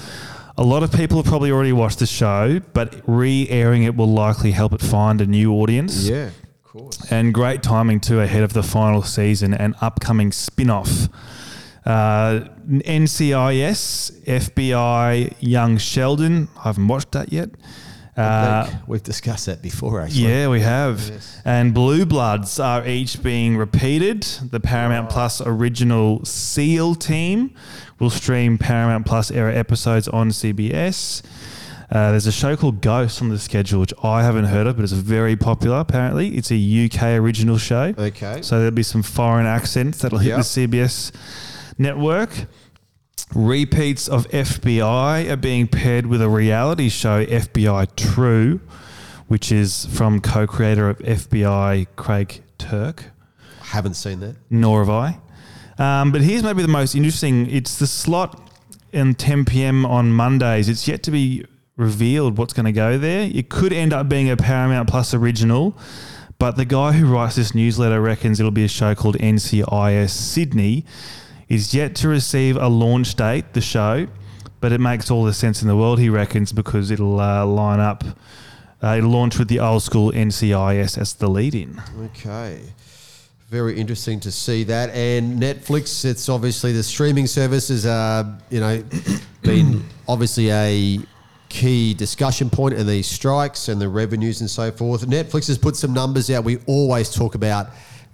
a 0.57 0.63
lot 0.63 0.83
of 0.83 0.91
people 0.91 1.17
have 1.17 1.25
probably 1.25 1.51
already 1.51 1.73
watched 1.73 1.99
the 1.99 2.05
show, 2.05 2.59
but 2.73 2.95
re 3.07 3.47
airing 3.49 3.83
it 3.83 3.95
will 3.95 4.11
likely 4.11 4.51
help 4.51 4.73
it 4.73 4.81
find 4.81 5.21
a 5.21 5.25
new 5.25 5.53
audience. 5.53 6.07
Yeah, 6.07 6.27
of 6.27 6.63
course. 6.63 7.11
And 7.11 7.33
great 7.33 7.63
timing 7.63 7.99
too 7.99 8.19
ahead 8.21 8.43
of 8.43 8.53
the 8.53 8.63
final 8.63 9.01
season 9.01 9.53
and 9.53 9.73
upcoming 9.81 10.31
spin 10.31 10.69
off. 10.69 11.09
Uh, 11.85 12.41
NCIS, 12.69 14.11
FBI, 14.25 15.33
Young 15.39 15.77
Sheldon. 15.77 16.47
I 16.57 16.63
haven't 16.63 16.87
watched 16.87 17.11
that 17.13 17.31
yet. 17.33 17.49
Uh, 18.17 18.69
We've 18.85 19.01
discussed 19.03 19.45
that 19.45 19.61
before, 19.61 20.01
actually. 20.01 20.23
yeah, 20.27 20.49
we 20.49 20.59
have. 20.59 21.09
And 21.45 21.73
Blue 21.73 22.05
Bloods 22.05 22.59
are 22.59 22.85
each 22.85 23.23
being 23.23 23.55
repeated. 23.55 24.23
The 24.23 24.59
Paramount 24.59 25.09
Plus 25.09 25.39
original 25.41 26.25
SEAL 26.25 26.95
team 26.95 27.53
will 27.97 28.09
stream 28.09 28.57
Paramount 28.57 29.05
Plus 29.05 29.31
era 29.31 29.55
episodes 29.55 30.07
on 30.09 30.29
CBS. 30.31 31.21
Uh, 31.89 32.11
there's 32.11 32.27
a 32.27 32.31
show 32.31 32.55
called 32.57 32.81
Ghost 32.81 33.21
on 33.21 33.29
the 33.29 33.39
schedule, 33.39 33.79
which 33.79 33.93
I 34.03 34.21
haven't 34.21 34.45
heard 34.45 34.67
of, 34.67 34.75
but 34.75 34.83
it's 34.83 34.91
very 34.91 35.35
popular 35.37 35.77
apparently. 35.79 36.35
It's 36.37 36.51
a 36.51 36.55
UK 36.57 37.15
original 37.17 37.57
show. 37.57 37.93
Okay. 37.97 38.41
So 38.43 38.57
there'll 38.57 38.71
be 38.71 38.83
some 38.83 39.01
foreign 39.01 39.47
accents 39.47 39.99
that'll 39.99 40.19
hit 40.19 40.29
Yep. 40.29 40.37
the 40.37 40.43
CBS 40.43 41.11
network. 41.79 42.29
Repeats 43.33 44.07
of 44.07 44.27
FBI 44.29 45.29
are 45.29 45.37
being 45.37 45.67
paired 45.67 46.05
with 46.05 46.21
a 46.21 46.29
reality 46.29 46.89
show, 46.89 47.25
FBI 47.25 47.95
True, 47.95 48.59
which 49.27 49.51
is 49.51 49.85
from 49.85 50.19
co 50.19 50.47
creator 50.47 50.89
of 50.89 50.97
FBI, 50.99 51.87
Craig 51.95 52.41
Turk. 52.57 53.05
Haven't 53.61 53.93
seen 53.93 54.19
that. 54.21 54.35
Nor 54.49 54.85
have 54.85 54.89
I. 54.89 55.19
Um, 55.77 56.11
but 56.11 56.21
here's 56.21 56.43
maybe 56.43 56.61
the 56.61 56.67
most 56.67 56.95
interesting 56.95 57.49
it's 57.49 57.77
the 57.77 57.87
slot 57.87 58.51
in 58.91 59.13
10 59.13 59.45
p.m. 59.45 59.85
on 59.85 60.11
Mondays. 60.11 60.67
It's 60.67 60.87
yet 60.87 61.03
to 61.03 61.11
be 61.11 61.45
revealed 61.77 62.37
what's 62.37 62.53
going 62.53 62.65
to 62.65 62.71
go 62.71 62.97
there. 62.97 63.29
It 63.33 63.49
could 63.49 63.71
end 63.71 63.93
up 63.93 64.09
being 64.09 64.29
a 64.29 64.35
Paramount 64.35 64.89
Plus 64.89 65.13
original. 65.13 65.77
But 66.39 66.55
the 66.55 66.65
guy 66.65 66.93
who 66.93 67.05
writes 67.05 67.35
this 67.35 67.53
newsletter 67.53 68.01
reckons 68.01 68.39
it'll 68.39 68.51
be 68.51 68.63
a 68.63 68.69
show 68.69 68.95
called 68.95 69.17
NCIS 69.17 70.09
Sydney. 70.09 70.85
Is 71.49 71.73
yet 71.73 71.95
to 71.95 72.07
receive 72.07 72.55
a 72.57 72.67
launch 72.67 73.15
date, 73.15 73.53
the 73.53 73.61
show, 73.61 74.07
but 74.61 74.71
it 74.71 74.79
makes 74.79 75.09
all 75.09 75.23
the 75.23 75.33
sense 75.33 75.63
in 75.63 75.67
the 75.67 75.75
world, 75.75 75.99
he 75.99 76.07
reckons, 76.07 76.51
because 76.51 76.91
it'll 76.91 77.19
uh, 77.19 77.43
line 77.43 77.79
up, 77.79 78.03
uh, 78.83 78.95
it'll 78.97 79.09
launch 79.09 79.39
with 79.39 79.47
the 79.47 79.59
old 79.59 79.81
school 79.81 80.11
NCIS 80.11 80.97
as 80.97 81.13
the 81.13 81.27
lead 81.27 81.55
in. 81.55 81.81
Okay. 82.05 82.61
Very 83.49 83.79
interesting 83.79 84.19
to 84.19 84.31
see 84.31 84.63
that. 84.65 84.91
And 84.91 85.41
Netflix, 85.41 86.05
it's 86.05 86.29
obviously 86.29 86.71
the 86.71 86.83
streaming 86.83 87.25
services 87.25 87.83
are, 87.83 88.37
you 88.51 88.59
know, 88.59 88.83
been 89.41 89.83
obviously 90.07 90.51
a 90.51 90.99
key 91.49 91.95
discussion 91.95 92.49
point 92.51 92.75
in 92.75 92.85
these 92.85 93.07
strikes 93.07 93.69
and 93.69 93.81
the 93.81 93.89
revenues 93.89 94.41
and 94.41 94.49
so 94.49 94.71
forth. 94.71 95.07
Netflix 95.07 95.47
has 95.47 95.57
put 95.57 95.75
some 95.75 95.93
numbers 95.93 96.29
out. 96.29 96.43
We 96.43 96.59
always 96.67 97.09
talk 97.09 97.33
about 97.33 97.69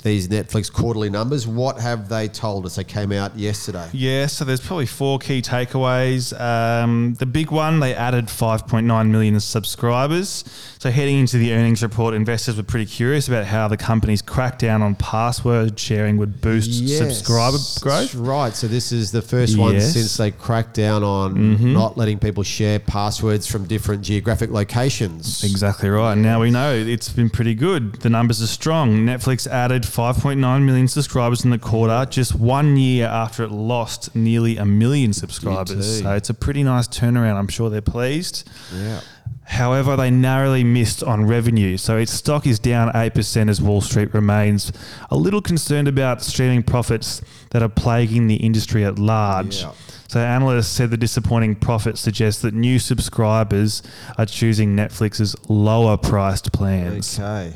these 0.05 0.27
Netflix 0.27 0.71
quarterly 0.71 1.09
numbers. 1.09 1.47
What 1.47 1.79
have 1.79 2.07
they 2.09 2.27
told 2.27 2.65
us? 2.67 2.75
They 2.75 2.83
came 2.83 3.11
out 3.11 3.35
yesterday. 3.35 3.89
Yeah, 3.91 4.27
so 4.27 4.45
there's 4.45 4.61
probably 4.61 4.85
four 4.85 5.17
key 5.17 5.41
takeaways. 5.41 6.39
Um, 6.39 7.15
the 7.15 7.25
big 7.25 7.49
one, 7.49 7.79
they 7.79 7.95
added 7.95 8.25
5.9 8.27 9.09
million 9.09 9.39
subscribers. 9.39 10.43
So 10.77 10.91
heading 10.91 11.17
into 11.21 11.37
the 11.39 11.53
earnings 11.53 11.81
report, 11.81 12.13
investors 12.13 12.55
were 12.57 12.63
pretty 12.63 12.85
curious 12.85 13.27
about 13.27 13.45
how 13.45 13.67
the 13.67 13.77
company's 13.77 14.21
crackdown 14.21 14.81
on 14.81 14.93
password 14.95 15.79
sharing 15.79 16.17
would 16.17 16.39
boost 16.39 16.87
subscriber 16.87 17.57
growth. 17.81 18.11
That's 18.11 18.15
right. 18.15 18.53
So 18.53 18.67
this 18.67 18.91
is 18.91 19.11
the 19.11 19.23
first 19.23 19.57
one 19.57 19.73
Yes. 19.73 19.93
since 19.93 20.15
they 20.17 20.29
cracked 20.29 20.75
down 20.75 21.03
on 21.03 21.73
not 21.73 21.97
letting 21.97 22.19
people 22.19 22.43
share 22.43 22.77
passwords 22.77 23.47
from 23.47 23.65
different 23.65 24.03
geographic 24.03 24.51
locations. 24.51 25.43
Exactly 25.43 25.89
right. 25.89 26.13
And 26.13 26.21
now 26.21 26.41
we 26.41 26.51
know 26.51 26.75
it's 26.75 27.09
been 27.09 27.31
pretty 27.31 27.55
good. 27.55 27.93
The 28.01 28.09
numbers 28.11 28.39
are 28.43 28.47
strong. 28.47 28.99
Netflix 28.99 29.47
added 29.47 29.83
5.9 29.95 30.63
million 30.65 30.87
subscribers 30.87 31.45
in 31.45 31.51
the 31.51 31.57
quarter, 31.57 32.05
just 32.09 32.35
one 32.35 32.75
year 32.75 33.07
after 33.07 33.43
it 33.43 33.51
lost 33.51 34.13
nearly 34.15 34.57
a 34.57 34.65
million 34.65 35.13
subscribers. 35.13 36.01
So 36.01 36.11
it's 36.13 36.29
a 36.29 36.33
pretty 36.33 36.63
nice 36.63 36.87
turnaround. 36.87 37.35
I'm 37.35 37.47
sure 37.47 37.69
they're 37.69 37.81
pleased. 37.81 38.49
Yeah. 38.73 38.99
However, 39.47 39.95
they 39.95 40.09
narrowly 40.11 40.63
missed 40.63 41.03
on 41.03 41.25
revenue. 41.25 41.77
So 41.77 41.97
its 41.97 42.11
stock 42.11 42.45
is 42.47 42.59
down 42.59 42.91
8% 42.93 43.49
as 43.49 43.61
Wall 43.61 43.79
Street 43.79 44.13
remains 44.13 44.71
a 45.09 45.15
little 45.15 45.41
concerned 45.41 45.87
about 45.87 46.21
streaming 46.21 46.63
profits 46.63 47.21
that 47.51 47.61
are 47.61 47.69
plaguing 47.69 48.27
the 48.27 48.35
industry 48.37 48.83
at 48.83 48.97
large. 48.99 49.61
Yeah. 49.61 49.71
So 50.07 50.19
analysts 50.19 50.67
said 50.67 50.89
the 50.89 50.97
disappointing 50.97 51.55
profit 51.55 51.97
suggests 51.97 52.41
that 52.41 52.53
new 52.53 52.79
subscribers 52.79 53.81
are 54.17 54.25
choosing 54.25 54.75
Netflix's 54.75 55.35
lower 55.47 55.95
priced 55.95 56.51
plans. 56.51 57.19
Okay. 57.19 57.53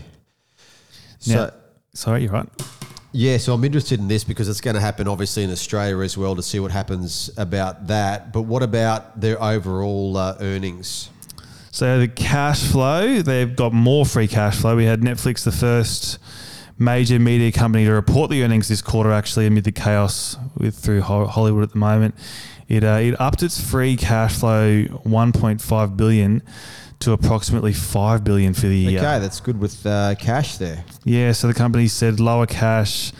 Now, 1.28 1.36
So, 1.48 1.54
sorry, 2.00 2.24
you're 2.24 2.32
right. 2.32 2.48
yeah, 3.12 3.38
so 3.38 3.54
I'm 3.54 3.64
interested 3.64 4.00
in 4.00 4.08
this 4.08 4.24
because 4.24 4.48
it's 4.48 4.62
going 4.62 4.76
to 4.76 4.82
happen 4.82 5.08
obviously 5.08 5.44
in 5.44 5.52
Australia 5.52 6.00
as 6.00 6.18
well 6.18 6.36
to 6.36 6.42
see 6.42 6.60
what 6.60 6.72
happens 6.72 7.30
about 7.38 7.88
that. 7.88 8.32
But 8.32 8.44
what 8.44 8.64
about 8.64 9.20
their 9.20 9.42
overall 9.42 10.16
uh, 10.16 10.38
earnings? 10.40 11.10
So 11.72 12.00
the 12.00 12.08
cash 12.08 12.64
flow, 12.64 13.22
they've 13.22 13.54
got 13.54 13.74
more 13.74 14.06
free 14.06 14.28
cash 14.28 14.60
flow. 14.60 14.76
We 14.76 14.86
had 14.86 15.02
Netflix, 15.02 15.44
the 15.44 15.52
first 15.52 16.20
major 16.78 17.20
media 17.20 17.52
company 17.52 17.86
to 17.86 17.92
report 17.92 18.32
the 18.32 18.44
earnings 18.44 18.70
this 18.70 18.82
quarter, 18.82 19.12
actually 19.12 19.46
amid 19.46 19.66
the 19.66 19.72
chaos 19.72 20.38
with 20.58 20.76
through 20.76 21.02
Hollywood 21.02 21.64
at 21.64 21.72
the 21.72 21.78
moment. 21.78 22.16
It 22.70 22.84
uh, 22.84 23.00
it 23.02 23.20
upped 23.20 23.44
its 23.44 23.60
free 23.60 23.98
cash 23.98 24.40
flow 24.40 24.84
1.5 24.84 25.98
billion 25.98 26.44
to 27.00 27.14
approximately 27.14 27.74
5 27.74 28.24
billion 28.24 28.54
for 28.54 28.68
the 28.68 28.76
year. 28.76 29.00
Okay, 29.00 29.20
that's 29.20 29.40
good 29.40 29.60
with 29.60 29.86
uh, 29.86 30.16
cash 30.16 30.58
there. 30.58 30.84
Yeah, 31.06 31.32
so 31.32 31.48
the 31.48 31.54
company 31.54 31.88
said 31.88 32.20
lower 32.20 32.46
cash, 32.46 33.14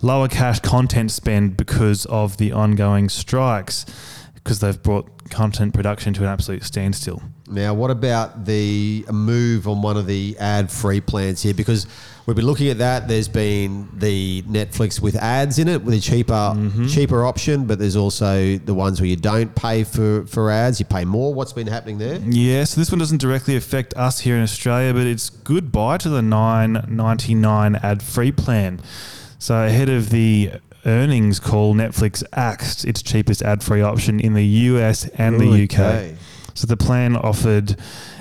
lower 0.00 0.28
cash 0.28 0.60
content 0.60 1.10
spend 1.10 1.56
because 1.56 2.06
of 2.06 2.38
the 2.38 2.52
ongoing 2.52 3.08
strikes, 3.08 3.84
because 4.34 4.60
they've 4.60 4.82
brought 4.82 5.30
content 5.30 5.74
production 5.74 6.14
to 6.14 6.22
an 6.22 6.28
absolute 6.28 6.64
standstill. 6.64 7.22
Now, 7.50 7.74
what 7.74 7.90
about 7.90 8.44
the 8.44 9.04
move 9.10 9.66
on 9.68 9.80
one 9.82 9.96
of 9.96 10.06
the 10.06 10.36
ad-free 10.38 11.00
plans 11.02 11.42
here? 11.42 11.54
Because 11.54 11.86
we've 12.26 12.36
been 12.36 12.44
looking 12.46 12.68
at 12.68 12.78
that. 12.78 13.08
There's 13.08 13.28
been 13.28 13.88
the 13.94 14.42
Netflix 14.42 15.00
with 15.00 15.16
ads 15.16 15.58
in 15.58 15.66
it, 15.68 15.82
with 15.82 15.94
a 15.94 16.00
cheaper 16.00 16.28
Mm-hmm. 16.54 16.86
cheaper 16.88 17.24
option, 17.24 17.64
but 17.66 17.78
there's 17.78 17.96
also 17.96 18.58
the 18.58 18.74
ones 18.74 19.00
where 19.00 19.08
you 19.08 19.16
don't 19.16 19.54
pay 19.54 19.82
for, 19.84 20.26
for 20.26 20.50
ads, 20.50 20.78
you 20.78 20.86
pay 20.86 21.04
more. 21.04 21.32
What's 21.32 21.52
been 21.54 21.66
happening 21.66 21.98
there? 21.98 22.18
Yeah, 22.18 22.64
so 22.64 22.80
this 22.80 22.90
one 22.92 22.98
doesn't 22.98 23.20
directly 23.20 23.56
affect 23.56 23.94
us 23.94 24.20
here 24.20 24.36
in 24.36 24.42
Australia, 24.42 24.92
but 24.92 25.06
it's 25.06 25.30
goodbye 25.30 25.96
to 25.98 26.08
the 26.10 26.22
nine 26.22 26.84
ninety 26.88 27.34
nine 27.34 27.76
ad 27.76 28.02
free 28.02 28.32
plan. 28.32 28.80
So 29.38 29.54
ahead 29.64 29.88
of 29.88 30.10
the 30.10 30.52
earnings 30.84 31.40
call, 31.40 31.74
Netflix 31.74 32.22
axed 32.32 32.84
its 32.84 33.02
cheapest 33.02 33.40
ad 33.42 33.62
free 33.62 33.80
option 33.82 34.20
in 34.20 34.34
the 34.34 34.44
US 34.44 35.06
and 35.14 35.40
the 35.40 35.62
Okay. 35.64 36.16
So 36.58 36.66
the 36.66 36.76
plan 36.76 37.14
offered 37.14 37.76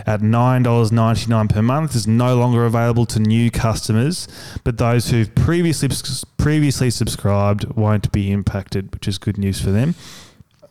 at 0.06 0.21
nine 0.21 0.62
dollars 0.62 0.91
ninety 0.91 1.26
nine 1.28 1.47
per 1.47 1.63
month 1.63 1.95
is 1.95 2.06
no 2.06 2.36
longer 2.36 2.65
available 2.67 3.08
to 3.08 3.19
new 3.19 3.50
customers, 3.50 4.28
but 4.63 4.78
those 4.78 5.10
who've 5.10 5.34
previously 5.34 5.89
previously 6.38 6.91
subscribed 6.91 7.65
won't 7.76 8.12
be 8.12 8.32
impacted, 8.32 8.93
which 8.93 9.08
is 9.08 9.17
good 9.17 9.39
news 9.39 9.60
for 9.60 9.71
them. 9.71 9.95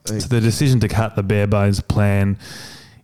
So 0.05 0.15
the 0.21 0.41
decision 0.41 0.79
to 0.81 0.89
cut 0.89 1.17
the 1.17 1.25
bare 1.25 1.49
bones 1.49 1.81
plan 1.81 2.39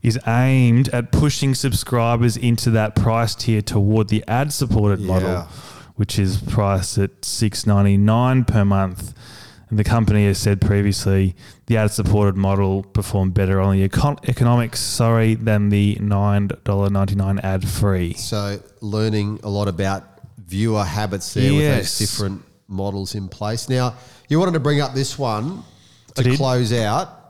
is 0.00 0.16
aimed 0.28 0.88
at 0.90 1.10
pushing 1.10 1.56
subscribers 1.56 2.36
into 2.36 2.70
that 2.70 2.94
price 2.94 3.34
tier 3.34 3.62
toward 3.62 4.08
the 4.10 4.22
ad 4.28 4.52
supported 4.52 5.00
Yeah. 5.00 5.06
model, 5.08 5.48
which 5.96 6.20
is 6.20 6.36
priced 6.38 6.98
at 6.98 7.24
six 7.24 7.66
ninety 7.66 7.96
nine 7.96 8.44
per 8.44 8.64
month. 8.64 9.12
And 9.72 9.78
the 9.78 9.84
company 9.84 10.26
has 10.26 10.36
said 10.36 10.60
previously 10.60 11.34
the 11.64 11.78
ad 11.78 11.90
supported 11.92 12.36
model 12.36 12.82
performed 12.82 13.32
better 13.32 13.58
on 13.58 13.74
the 13.74 13.88
econ- 13.88 14.18
economics, 14.28 14.80
sorry, 14.80 15.34
than 15.34 15.70
the 15.70 15.96
$9.99 15.98 17.42
ad 17.42 17.66
free. 17.66 18.12
So 18.12 18.60
learning 18.82 19.40
a 19.42 19.48
lot 19.48 19.68
about 19.68 20.04
viewer 20.36 20.84
habits 20.84 21.32
there 21.32 21.54
with 21.54 21.76
those 21.78 21.98
different 21.98 22.42
models 22.68 23.14
in 23.14 23.30
place. 23.30 23.70
Now, 23.70 23.94
you 24.28 24.38
wanted 24.38 24.52
to 24.52 24.60
bring 24.60 24.82
up 24.82 24.92
this 24.92 25.18
one 25.18 25.62
to 26.16 26.36
close 26.36 26.70
out. 26.74 27.21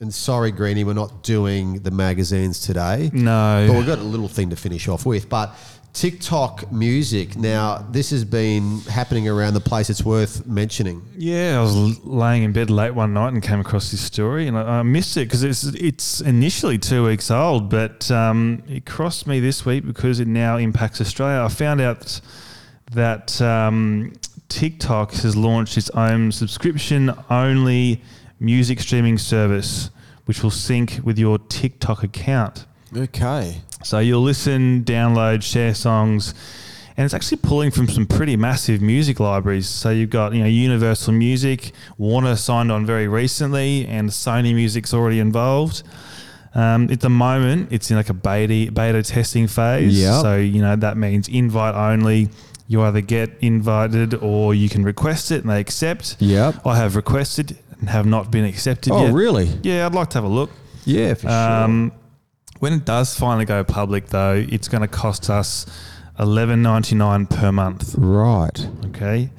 And 0.00 0.14
sorry, 0.14 0.52
Greeny, 0.52 0.84
we're 0.84 0.92
not 0.92 1.24
doing 1.24 1.80
the 1.80 1.90
magazines 1.90 2.60
today. 2.60 3.10
No. 3.12 3.66
But 3.68 3.76
we've 3.76 3.86
got 3.86 3.98
a 3.98 4.02
little 4.02 4.28
thing 4.28 4.50
to 4.50 4.56
finish 4.56 4.86
off 4.86 5.04
with. 5.04 5.28
But 5.28 5.52
TikTok 5.92 6.70
music. 6.70 7.36
Now, 7.36 7.84
this 7.90 8.10
has 8.10 8.24
been 8.24 8.80
happening 8.82 9.28
around 9.28 9.54
the 9.54 9.60
place. 9.60 9.90
It's 9.90 10.04
worth 10.04 10.46
mentioning. 10.46 11.02
Yeah, 11.16 11.58
I 11.58 11.62
was 11.62 12.04
laying 12.04 12.44
in 12.44 12.52
bed 12.52 12.70
late 12.70 12.94
one 12.94 13.12
night 13.14 13.32
and 13.32 13.42
came 13.42 13.58
across 13.58 13.90
this 13.90 14.00
story, 14.00 14.46
and 14.46 14.56
I, 14.56 14.78
I 14.78 14.82
missed 14.82 15.16
it 15.16 15.26
because 15.26 15.42
it's 15.42 15.64
it's 15.64 16.20
initially 16.20 16.78
two 16.78 17.04
weeks 17.04 17.32
old, 17.32 17.68
but 17.68 18.08
um, 18.12 18.62
it 18.68 18.86
crossed 18.86 19.26
me 19.26 19.40
this 19.40 19.66
week 19.66 19.84
because 19.84 20.20
it 20.20 20.28
now 20.28 20.56
impacts 20.56 21.00
Australia. 21.00 21.42
I 21.42 21.48
found 21.48 21.80
out 21.80 22.20
that 22.92 23.40
um, 23.42 24.12
TikTok 24.48 25.12
has 25.14 25.34
launched 25.34 25.76
its 25.76 25.90
own 25.90 26.30
subscription-only 26.30 28.02
music 28.40 28.80
streaming 28.80 29.18
service, 29.18 29.90
which 30.24 30.42
will 30.42 30.50
sync 30.50 31.00
with 31.04 31.18
your 31.18 31.38
TikTok 31.38 32.02
account. 32.02 32.66
Okay. 32.96 33.62
So 33.82 33.98
you'll 33.98 34.22
listen, 34.22 34.84
download, 34.84 35.42
share 35.42 35.74
songs, 35.74 36.34
and 36.96 37.04
it's 37.04 37.14
actually 37.14 37.38
pulling 37.38 37.70
from 37.70 37.88
some 37.88 38.06
pretty 38.06 38.36
massive 38.36 38.82
music 38.82 39.20
libraries. 39.20 39.68
So 39.68 39.90
you've 39.90 40.10
got 40.10 40.34
you 40.34 40.40
know 40.40 40.48
Universal 40.48 41.12
Music, 41.12 41.72
Warner 41.96 42.34
signed 42.34 42.72
on 42.72 42.84
very 42.84 43.06
recently, 43.06 43.86
and 43.86 44.10
Sony 44.10 44.54
Music's 44.54 44.92
already 44.92 45.20
involved. 45.20 45.82
Um, 46.54 46.90
at 46.90 47.00
the 47.00 47.10
moment, 47.10 47.68
it's 47.70 47.90
in 47.90 47.96
like 47.96 48.08
a 48.08 48.14
beta 48.14 48.72
beta 48.72 49.02
testing 49.02 49.46
phase. 49.46 50.00
Yep. 50.00 50.22
So 50.22 50.36
you 50.36 50.60
know 50.60 50.74
that 50.76 50.96
means 50.96 51.28
invite 51.28 51.74
only. 51.74 52.30
You 52.66 52.82
either 52.82 53.00
get 53.00 53.30
invited 53.40 54.14
or 54.14 54.54
you 54.54 54.68
can 54.68 54.82
request 54.82 55.30
it 55.30 55.40
and 55.40 55.50
they 55.50 55.60
accept. 55.60 56.16
Yep. 56.18 56.66
I 56.66 56.76
have 56.76 56.96
requested 56.96 57.56
and 57.80 57.88
have 57.88 58.06
not 58.06 58.30
been 58.30 58.44
accepted 58.44 58.92
Oh, 58.92 59.04
yet. 59.06 59.12
really? 59.14 59.46
Yeah, 59.62 59.86
I'd 59.86 59.94
like 59.94 60.10
to 60.10 60.18
have 60.18 60.24
a 60.24 60.28
look. 60.28 60.50
Yeah, 60.84 61.14
for 61.14 61.28
Um, 61.28 61.92
when 62.60 62.72
it 62.72 62.84
does 62.84 63.14
finally 63.16 63.44
go 63.44 63.62
public, 63.64 64.08
though, 64.08 64.44
it's 64.48 64.68
going 64.68 64.80
to 64.82 64.88
cost 64.88 65.30
us 65.30 65.66
eleven 66.18 66.62
ninety 66.62 66.94
nine 66.96 67.26
per 67.26 67.52
month. 67.52 67.94
Right. 67.96 68.68
Okay. 68.86 69.30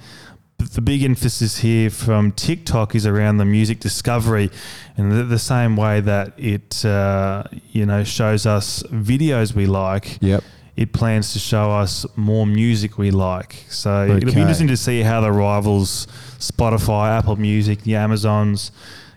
But 0.58 0.72
the 0.74 0.82
big 0.82 1.04
emphasis 1.04 1.60
here 1.60 1.90
from 1.90 2.32
TikTok 2.34 2.94
is 2.94 3.06
around 3.06 3.38
the 3.38 3.46
music 3.46 3.80
discovery, 3.80 4.50
and 4.98 5.12
the, 5.12 5.24
the 5.24 5.40
same 5.40 5.76
way 5.78 6.02
that 6.02 6.34
it, 6.38 6.84
uh, 6.86 7.44
you 7.72 7.86
know, 7.86 8.04
shows 8.04 8.46
us 8.46 8.84
videos 8.92 9.54
we 9.56 9.66
like. 9.68 10.18
Yep. 10.22 10.44
It 10.76 10.94
plans 10.94 11.34
to 11.34 11.40
show 11.40 11.72
us 11.72 12.06
more 12.16 12.46
music 12.46 12.98
we 12.98 13.12
like. 13.12 13.66
So 13.70 14.06
it'll 14.06 14.34
be 14.34 14.40
interesting 14.40 14.68
to 14.70 14.78
see 14.78 15.02
how 15.02 15.20
the 15.22 15.32
rivals, 15.32 16.08
Spotify, 16.40 17.18
Apple 17.18 17.36
Music, 17.36 17.82
the 17.84 17.96
Amazons, 17.96 18.72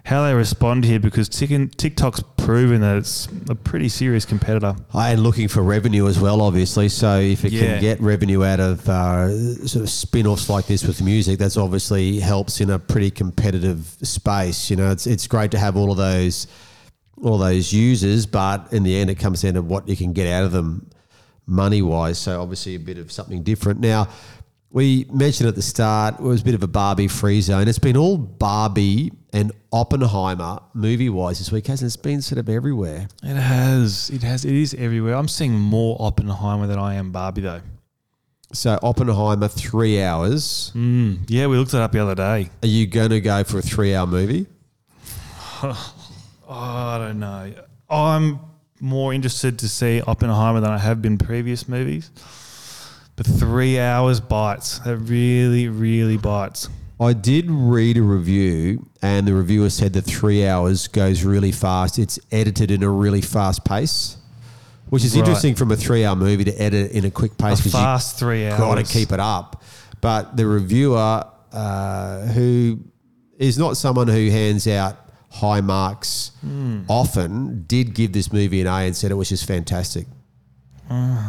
how 0.05 0.25
they 0.25 0.35
respond 0.35 0.85
here 0.85 0.99
because 0.99 1.29
TikTok's 1.29 2.23
proven 2.37 2.81
that 2.81 2.97
it's 2.97 3.29
a 3.49 3.55
pretty 3.55 3.89
serious 3.89 4.25
competitor. 4.25 4.75
And 4.93 5.23
looking 5.23 5.47
for 5.47 5.63
revenue 5.63 6.09
as 6.09 6.19
well, 6.19 6.41
obviously. 6.43 6.89
So 6.89 7.21
if 7.21 7.45
it 7.45 7.53
Yeah. 7.53 7.61
can 7.61 7.81
get 7.81 8.01
revenue 8.01 8.45
out 8.45 8.59
of 8.59 8.89
uh, 8.89 9.29
sort 9.67 9.85
of 9.85 9.91
spin-offs 9.91 10.49
like 10.49 10.67
this 10.67 10.85
with 10.85 11.01
music, 11.03 11.39
that's 11.39 11.57
obviously 11.57 12.19
helps 12.19 12.61
in 12.61 12.71
a 12.71 12.81
pretty 12.81 13.13
competitive 13.13 13.97
space. 14.03 14.71
You 14.71 14.77
know, 14.77 14.91
it's 14.91 15.07
it's 15.07 15.29
great 15.29 15.53
to 15.53 15.59
have 15.59 15.77
all 15.77 15.93
of 15.93 15.99
those 15.99 16.49
all 17.23 17.39
those 17.39 17.73
users, 17.73 18.27
but 18.27 18.73
in 18.73 18.83
the 18.83 18.97
end, 18.97 19.09
it 19.09 19.15
comes 19.15 19.43
down 19.43 19.55
to 19.55 19.63
what 19.63 19.87
you 19.89 19.95
can 19.97 20.13
get 20.13 20.27
out 20.27 20.43
of 20.43 20.51
them 20.51 20.91
money 21.47 21.81
wise. 21.81 22.19
So 22.19 22.43
obviously, 22.43 22.75
a 22.75 22.81
bit 22.81 22.99
of 22.99 23.13
something 23.13 23.45
different. 23.45 23.79
Now, 23.79 24.09
we 24.73 25.07
mentioned 25.13 25.49
at 25.49 25.55
the 25.55 25.63
start 25.63 26.15
it 26.15 26.23
was 26.23 26.41
a 26.41 26.45
bit 26.45 26.55
of 26.55 26.63
a 26.63 26.67
Barbie 26.67 27.09
free 27.09 27.41
zone. 27.41 27.69
It's 27.69 27.79
been 27.79 27.97
all 27.97 28.17
Barbie 28.17 29.13
and 29.33 29.53
Oppenheimer 29.73 30.61
movie 30.75 31.09
wise 31.09 31.39
this 31.39 31.53
week, 31.53 31.67
hasn't 31.67 31.87
it? 31.87 31.89
It's 31.89 31.97
been 31.97 32.23
sort 32.23 32.39
of 32.39 32.49
everywhere. 32.49 33.09
It 33.23 33.37
has, 33.37 34.11
it 34.11 34.23
has, 34.23 34.45
it 34.45 34.55
is 34.55 34.75
everywhere. 34.75 35.15
I'm 35.15 35.29
seeing 35.29 35.53
more 35.53 35.97
Oppenheimer 36.01 36.67
than 36.67 36.79
I 36.79 36.95
am 36.95 37.13
Barbie 37.13 37.43
though. 37.43 37.61
So 38.53 38.79
Oppenheimer, 38.83 39.49
three 39.49 40.03
hours. 40.03 40.73
Mm, 40.75 41.25
yeah, 41.29 41.47
we 41.47 41.57
looked 41.57 41.73
it 41.73 41.81
up 41.81 41.93
the 41.93 42.01
other 42.01 42.15
day. 42.15 42.51
Are 42.63 42.67
you 42.69 42.87
going 42.87 43.11
to 43.11 43.21
go 43.21 43.45
for 43.45 43.59
a 43.59 43.63
three-hour 43.63 44.07
movie? 44.07 44.47
Oh, 45.63 45.95
I 46.51 46.99
don't 46.99 47.19
know. 47.19 47.55
I'm 47.89 48.41
more 48.79 49.15
interested 49.15 49.59
to 49.61 49.69
see 49.69 50.03
Oppenheimer 50.03 50.61
than 50.61 50.71
I 50.71 50.79
have 50.79 51.01
been 51.01 51.17
previous 51.17 51.67
movies. 51.67 52.11
But 53.17 53.27
three 53.27 53.79
hours 53.79 54.21
bites. 54.21 54.79
That 54.81 54.97
really, 54.97 55.69
really 55.69 56.17
bites. 56.17 56.69
I 57.01 57.13
did 57.13 57.51
read 57.51 57.97
a 57.97 58.03
review, 58.03 58.89
and 59.03 59.27
the 59.27 59.35
reviewer 59.35 59.71
said 59.71 59.93
that 59.95 60.03
three 60.03 60.47
hours 60.47 60.87
goes 60.89 61.25
really 61.25 61.53
fast. 61.53 61.99
It's 61.99 62.19
edited 62.31 62.71
in 62.71 62.83
a 62.83 62.89
really 62.91 63.21
fast 63.21 63.65
pace, 63.65 64.17
which 64.89 65.05
is 65.05 65.13
Right. 65.15 65.21
interesting 65.21 65.55
from 65.57 65.73
a 65.73 65.77
three-hour 65.77 66.15
movie 66.17 66.45
to 66.45 66.63
edit 66.63 66.93
in 66.93 67.05
a 67.05 67.11
quick 67.11 67.37
pace 67.37 67.65
A 67.67 67.71
fast 67.71 68.19
three 68.19 68.45
you 68.45 68.51
got 68.51 68.77
to 68.77 68.85
keep 68.85 69.11
it 69.13 69.21
up. 69.21 69.63
But 70.01 70.37
the 70.37 70.47
reviewer, 70.47 71.25
uh, 71.53 72.21
who 72.29 72.79
is 73.39 73.59
not 73.59 73.77
someone 73.77 74.07
who 74.09 74.31
hands 74.31 74.67
out 74.69 74.97
high 75.31 75.61
marks 75.61 76.31
Hmm. 76.41 76.81
often, 76.89 77.65
did 77.67 77.95
give 77.95 78.13
this 78.13 78.33
movie 78.33 78.61
an 78.61 78.69
A 78.69 78.87
and 78.87 78.97
said 78.97 79.11
it 79.11 79.15
was 79.15 79.29
just 79.29 79.45
fantastic. 79.45 80.07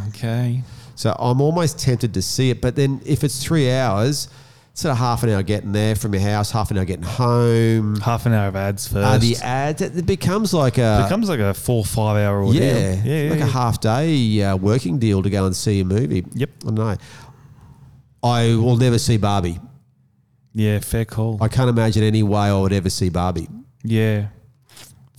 Okay. 0.10 0.62
So 0.95 1.15
I'm 1.17 1.41
almost 1.41 1.79
tempted 1.79 2.13
to 2.13 2.21
see 2.21 2.49
it, 2.49 2.62
but 2.62 2.75
then 2.75 3.01
if 3.06 3.23
it's 3.23 3.43
three 3.43 3.71
hours, 3.71 4.27
sort 4.73 4.91
of 4.91 4.97
half 4.97 5.23
an 5.23 5.29
hour 5.29 5.43
getting 5.43 5.71
there 5.71 5.95
from 5.95 6.13
your 6.13 6.23
house, 6.23 6.51
half 6.51 6.71
an 6.71 6.77
hour 6.77 6.86
getting 6.86 7.03
home. 7.03 7.99
Half 7.99 8.25
an 8.25 8.34
hour 8.34 8.47
of 8.47 8.56
ads 8.56 8.88
first. 8.88 9.06
Uh, 9.06 9.17
the 9.17 9.36
ads, 9.38 9.82
it 9.82 10.06
becomes 10.06 10.53
like 10.53 10.77
a 10.77 11.01
it 11.01 11.03
becomes 11.03 11.29
like 11.29 11.39
a 11.39 11.53
four, 11.53 11.86
five 11.86 12.17
hour 12.17 12.43
ordeal. 12.43 12.62
yeah, 12.62 13.03
yeah, 13.03 13.29
like 13.29 13.39
yeah. 13.39 13.45
a 13.45 13.49
half 13.49 13.79
day 13.79 14.41
uh, 14.41 14.56
working 14.56 14.99
deal 14.99 15.21
to 15.23 15.29
go 15.29 15.45
and 15.45 15.56
see 15.56 15.79
a 15.82 15.86
movie. 15.86 16.25
Yep. 16.34 16.49
I 16.67 16.71
know. 16.71 16.97
I 18.23 18.56
will 18.56 18.77
never 18.77 18.97
see 18.97 19.17
Barbie. 19.17 19.60
Yeah, 20.53 20.79
fair 20.79 21.06
call. 21.06 21.39
I 21.41 21.47
can't 21.47 21.69
imagine 21.69 22.03
any 22.03 22.23
way 22.23 22.41
I 22.41 22.53
would 22.53 22.73
ever 22.73 22.89
see 22.89 23.10
Barbie. 23.10 23.49
yeah. 23.84 24.27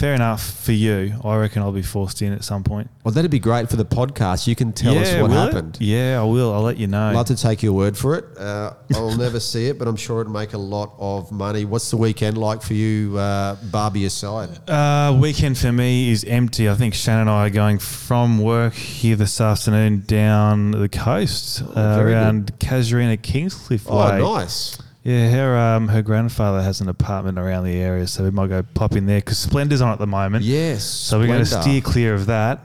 Fair 0.04 0.12
enough 0.12 0.42
for 0.60 0.72
you. 0.72 1.14
I 1.24 1.36
reckon 1.36 1.62
I'll 1.62 1.72
be 1.72 1.80
forced 1.80 2.20
in 2.20 2.34
at 2.34 2.44
some 2.44 2.62
point. 2.62 2.90
Well, 3.04 3.12
that'd 3.14 3.30
be 3.30 3.38
great 3.38 3.70
for 3.70 3.76
the 3.76 3.86
podcast. 3.86 4.46
You 4.46 4.54
can 4.54 4.70
tell 4.74 4.98
us 4.98 5.10
what 5.14 5.30
will 5.30 5.32
it? 5.32 5.46
happened. 5.46 5.78
Yeah, 5.80 6.20
I 6.20 6.24
will. 6.24 6.52
I'll 6.52 6.60
let 6.60 6.76
you 6.76 6.88
know. 6.88 7.10
Love 7.14 7.28
to 7.28 7.36
take 7.36 7.62
your 7.62 7.72
word 7.72 7.96
for 7.96 8.14
it. 8.16 8.26
Uh, 8.36 8.74
I'll 8.94 9.16
never 9.16 9.40
see 9.40 9.68
it, 9.68 9.78
but 9.78 9.88
I'm 9.88 9.96
sure 9.96 10.20
it'd 10.20 10.30
make 10.30 10.52
a 10.52 10.58
lot 10.58 10.92
of 10.98 11.32
money. 11.32 11.64
What's 11.64 11.90
the 11.90 11.96
weekend 11.96 12.36
like 12.36 12.60
for 12.60 12.74
you, 12.74 13.16
uh, 13.16 13.54
Barbie 13.72 14.04
aside? 14.04 14.68
Uh, 14.68 15.16
weekend 15.18 15.56
for 15.56 15.72
me 15.72 16.10
is 16.10 16.22
empty. 16.24 16.68
I 16.68 16.74
think 16.74 16.92
Shannon 16.92 17.22
and 17.22 17.30
I 17.30 17.46
are 17.46 17.50
going 17.50 17.78
from 17.78 18.38
work 18.42 18.74
here 18.74 19.16
this 19.16 19.40
afternoon 19.40 20.02
down 20.06 20.72
the 20.72 20.90
coast 20.90 21.62
uh, 21.62 21.64
Oh, 21.74 21.96
very 21.96 22.12
around 22.12 22.58
Casuarina 22.58 23.16
Kingscliff 23.16 23.86
Oh, 23.88 23.96
way. 24.10 24.20
nice. 24.20 24.76
Yeah, 25.04 25.28
her 25.30 25.56
um, 25.58 25.88
her 25.88 26.00
grandfather 26.02 26.62
has 26.62 26.80
an 26.80 26.88
apartment 26.88 27.38
around 27.38 27.64
the 27.64 27.76
area, 27.76 28.06
so 28.06 28.24
we 28.24 28.30
might 28.30 28.48
go 28.48 28.62
pop 28.62 28.96
in 28.96 29.04
there 29.06 29.18
because 29.20 29.38
Splendour's 29.38 29.82
on 29.82 29.92
at 29.92 29.98
the 29.98 30.06
moment. 30.06 30.44
Yes. 30.44 30.82
So 30.82 31.18
we're 31.18 31.26
going 31.26 31.40
to 31.40 31.44
Splendour. 31.46 31.70
steer 31.70 31.80
clear 31.82 32.14
of 32.14 32.26
that. 32.26 32.60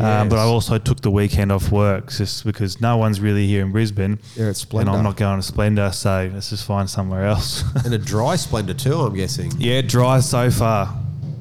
Um, 0.00 0.28
but 0.28 0.38
I 0.38 0.44
Yes. 0.44 0.50
also 0.50 0.78
took 0.78 1.02
the 1.02 1.10
weekend 1.10 1.52
off 1.52 1.70
work 1.70 2.10
just 2.10 2.44
because 2.44 2.80
no 2.80 2.96
one's 2.96 3.20
really 3.20 3.46
here 3.46 3.62
in 3.64 3.70
Brisbane. 3.70 4.18
They're 4.34 4.46
at 4.46 4.48
And 4.48 4.56
Splendour. 4.56 4.94
I'm 4.96 5.04
not 5.04 5.16
going 5.16 5.38
to 5.38 5.42
Splendour, 5.46 5.92
so 5.92 6.30
let's 6.34 6.50
just 6.50 6.64
find 6.64 6.90
somewhere 6.90 7.26
else. 7.26 7.62
And 7.84 7.94
a 7.94 7.98
dry 7.98 8.34
Splendour 8.36 8.74
too, 8.74 8.98
I'm 9.02 9.14
guessing. 9.14 9.52
yeah, 9.58 9.82
dry 9.82 10.18
so 10.20 10.50
far. 10.50 10.92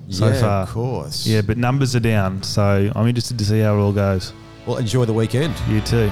So 0.10 0.28
yeah, 0.28 0.42
far. 0.42 0.64
of 0.64 0.70
course. 0.70 1.26
Yeah, 1.26 1.42
but 1.42 1.58
numbers 1.58 1.96
are 1.96 2.00
down, 2.02 2.44
so 2.44 2.92
I'm 2.94 3.08
interested 3.08 3.40
to 3.40 3.46
see 3.46 3.62
how 3.62 3.76
it 3.76 3.80
all 3.80 3.94
goes. 3.94 4.34
Well, 4.68 4.78
enjoy 4.78 5.06
the 5.06 5.14
weekend. 5.14 5.56
You 5.68 5.82
too. 5.82 6.12